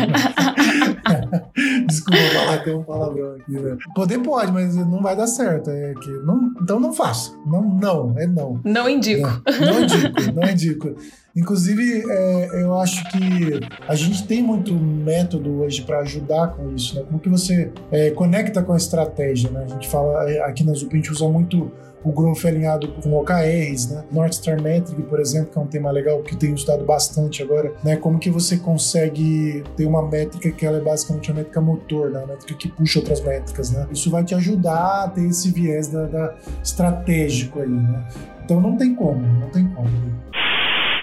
[1.88, 3.78] Desculpa falar que é um palavrão aqui, né?
[3.94, 5.70] Poder pode, mas não vai dar certo.
[5.70, 7.40] É que não, então não faço.
[7.46, 8.60] Não, não, é não.
[8.64, 9.28] Não indico.
[9.46, 10.96] É, não indico, não indico.
[11.36, 16.96] Inclusive, é, eu acho que a gente tem muito método hoje para ajudar com isso,
[16.96, 17.04] né?
[17.04, 19.64] Como que você é, conecta com a estratégia, né?
[19.64, 21.72] A gente fala, é, aqui na Zup a gente usa muito
[22.04, 24.04] o growth alinhado com OKRs, né?
[24.12, 27.44] North Star Metric, por exemplo, que é um tema legal que eu tenho estudado bastante
[27.44, 27.96] agora, né?
[27.96, 32.20] Como que você consegue ter uma métrica que ela é basicamente uma métrica motor, né?
[32.20, 33.88] Uma métrica que puxa outras métricas, né?
[33.92, 38.08] Isso vai te ajudar a ter esse viés da, da estratégico aí, né?
[38.44, 39.90] Então não tem como, não tem como.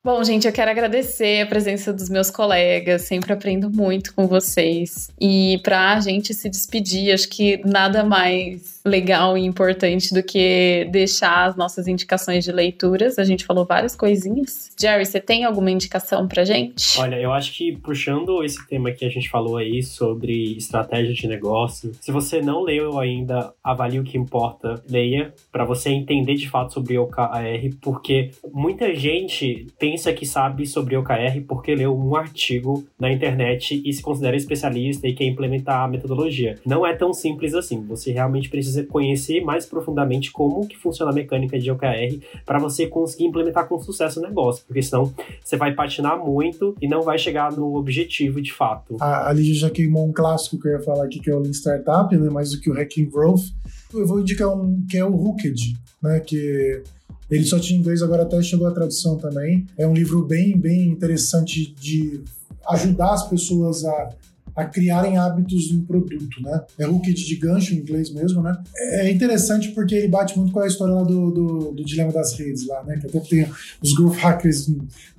[0.05, 5.11] Bom, gente, eu quero agradecer a presença dos meus colegas, sempre aprendo muito com vocês.
[5.21, 10.89] E para a gente se despedir, acho que nada mais legal e importante do que
[10.91, 13.19] deixar as nossas indicações de leituras.
[13.19, 14.71] A gente falou várias coisinhas.
[14.81, 16.99] Jerry, você tem alguma indicação pra gente?
[16.99, 21.27] Olha, eu acho que puxando esse tema que a gente falou aí sobre estratégia de
[21.27, 26.49] negócio, se você não leu ainda, avalie o que importa, leia para você entender de
[26.49, 32.85] fato sobre OKR, porque muita gente pensa que sabe sobre OKR porque leu um artigo
[33.01, 36.59] na internet e se considera especialista e quer implementar a metodologia.
[36.67, 37.83] Não é tão simples assim.
[37.87, 42.87] Você realmente precisa conhecer mais profundamente como que funciona a mecânica de OKR para você
[42.87, 45.11] conseguir implementar com sucesso o negócio, porque senão
[45.43, 48.99] você vai patinar muito e não vai chegar no objetivo de fato.
[49.01, 51.39] A, a Lígia já queimou um clássico que eu ia falar aqui, que é o
[51.39, 53.53] Lean Startup, né, mais do que o Hacking Growth.
[53.95, 56.83] Eu vou indicar um que é o Hooked, né, que
[57.31, 59.67] Ele só tinha inglês, agora até chegou a tradução também.
[59.77, 62.23] É um livro bem, bem interessante de
[62.67, 64.11] ajudar as pessoas a
[64.59, 66.61] a criarem hábitos no produto, né?
[66.77, 68.61] É hooked de gancho em inglês mesmo, né?
[68.77, 72.37] É interessante porque ele bate muito com a história lá do, do, do dilema das
[72.37, 72.99] redes lá, né?
[72.99, 73.49] Que até tem
[73.81, 74.69] os growth hackers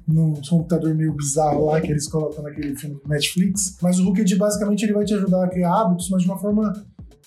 [0.06, 3.78] num computador meio bizarro lá que eles colocam naquele filme do Netflix.
[3.82, 6.74] Mas o hooked basicamente ele vai te ajudar a criar hábitos, mas de uma forma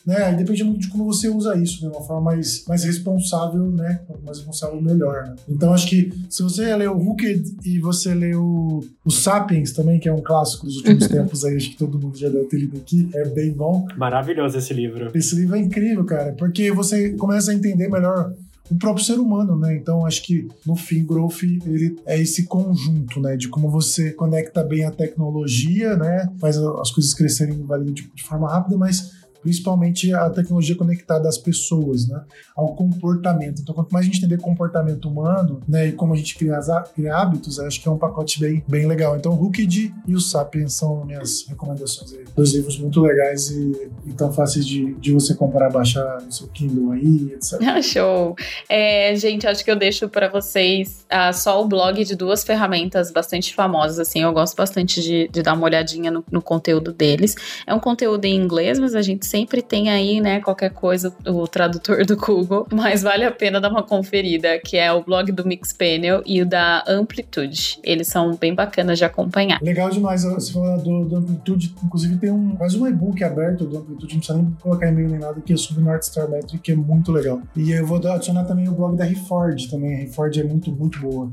[0.06, 0.34] né?
[0.34, 1.90] depende muito de como você usa isso, né?
[1.90, 4.00] Uma forma mais, mais responsável, né?
[4.24, 5.36] Mais responsável melhor, né?
[5.48, 9.98] Então acho que se você lê o Hooked e você lê o, o Sapiens também,
[9.98, 12.58] que é um clássico dos últimos tempos aí, acho que todo mundo já deve ter
[12.58, 13.86] lido aqui, é bem bom.
[13.96, 15.10] Maravilhoso esse livro.
[15.14, 18.32] Esse livro é incrível, cara, porque você começa a entender melhor
[18.70, 19.76] o próprio ser humano, né?
[19.76, 24.62] Então acho que no fim Growth ele é esse conjunto, né, de como você conecta
[24.62, 30.30] bem a tecnologia, né, faz as coisas crescerem de, de forma rápida, mas principalmente a
[30.30, 32.22] tecnologia conectada às pessoas, né,
[32.56, 33.60] ao comportamento.
[33.60, 36.58] Então, quanto mais a gente entender comportamento humano, né, e como a gente cria,
[36.94, 39.16] cria hábitos, acho que é um pacote bem, bem legal.
[39.16, 42.24] Então, Hooked e o Sapiens são minhas recomendações aí.
[42.34, 46.46] Dois livros muito legais e, e tão fáceis de, de você comprar, baixar no seu
[46.48, 47.60] Kindle aí, etc.
[47.82, 48.36] Show!
[48.68, 53.10] É, gente, acho que eu deixo para vocês uh, só o blog de duas ferramentas
[53.10, 57.34] bastante famosas, assim, eu gosto bastante de, de dar uma olhadinha no, no conteúdo deles.
[57.66, 61.48] É um conteúdo em inglês, mas a gente sempre tem aí, né, qualquer coisa, o
[61.48, 65.46] tradutor do Google, mas vale a pena dar uma conferida, que é o blog do
[65.46, 67.80] Mixpanel e o da Amplitude.
[67.82, 69.58] Eles são bem bacanas de acompanhar.
[69.62, 73.78] Legal demais, você falou do, do Amplitude, inclusive tem um, quase um e-book aberto do
[73.78, 76.72] Amplitude, não precisa nem colocar e-mail nem nada, que é sobre North Star Metric, que
[76.72, 77.40] é muito legal.
[77.56, 81.00] E eu vou adicionar também o blog da Reford também, a Reford é muito, muito
[81.00, 81.30] boa.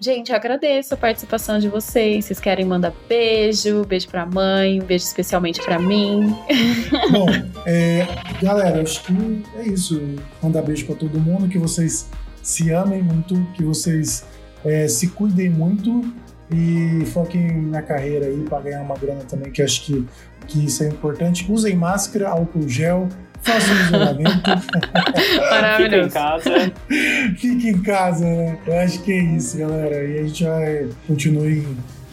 [0.00, 2.24] Gente, agradeço a participação de vocês.
[2.24, 6.36] Vocês querem mandar beijo, beijo pra mãe, um beijo especialmente pra mim.
[7.10, 7.26] Bom,
[7.66, 8.06] é,
[8.40, 10.00] galera, acho que é isso.
[10.40, 12.08] Mandar beijo pra todo mundo, que vocês
[12.42, 14.24] se amem muito, que vocês
[14.64, 16.04] é, se cuidem muito
[16.50, 20.06] e foquem na carreira aí para ganhar uma grana também, que acho que,
[20.46, 21.50] que isso é importante.
[21.50, 23.08] Usem máscara, álcool gel
[23.42, 24.42] faça um isolamento.
[25.50, 26.08] Maravilhoso.
[26.08, 26.72] Fica em casa.
[27.36, 28.58] Fique em casa, né?
[28.66, 30.04] Eu acho que é isso, galera.
[30.04, 31.66] E a gente vai continue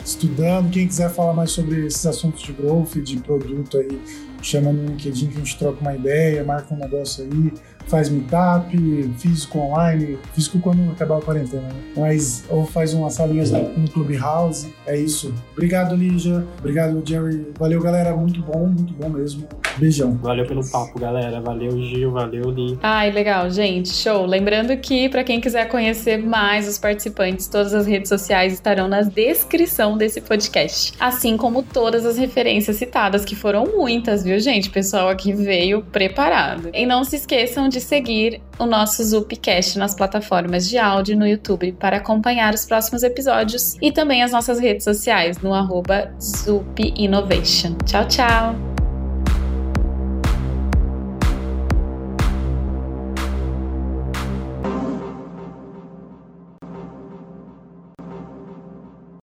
[0.04, 0.72] estudando.
[0.72, 4.00] Quem quiser falar mais sobre esses assuntos de growth, de produto aí,
[4.42, 7.54] chama no LinkedIn que a gente troca uma ideia, marca um negócio aí
[7.88, 8.76] faz meetup,
[9.18, 11.82] físico online, físico quando acabar a quarentena, né?
[11.96, 14.74] Mas, ou faz umas salinhas no Clubhouse.
[14.86, 15.34] É isso.
[15.54, 16.46] Obrigado, Lígia.
[16.60, 17.48] Obrigado, Jerry.
[17.58, 18.16] Valeu, galera.
[18.16, 19.48] Muito bom, muito bom mesmo.
[19.78, 20.18] Beijão.
[20.22, 21.42] Valeu pelo papo, galera.
[21.42, 22.12] Valeu, Gil.
[22.12, 22.78] Valeu, Li.
[22.82, 23.90] Ai, legal, gente.
[23.90, 24.26] Show.
[24.26, 29.02] Lembrando que, para quem quiser conhecer mais os participantes, todas as redes sociais estarão na
[29.02, 30.94] descrição desse podcast.
[31.00, 34.70] Assim como todas as referências citadas, que foram muitas, viu, gente?
[34.70, 36.70] O pessoal aqui veio preparado.
[36.74, 41.28] E não se esqueçam de de seguir o nosso Zupcast nas plataformas de áudio no
[41.28, 46.94] YouTube para acompanhar os próximos episódios e também as nossas redes sociais no arroba Zup
[46.96, 47.76] Innovation.
[47.86, 48.85] Tchau, tchau!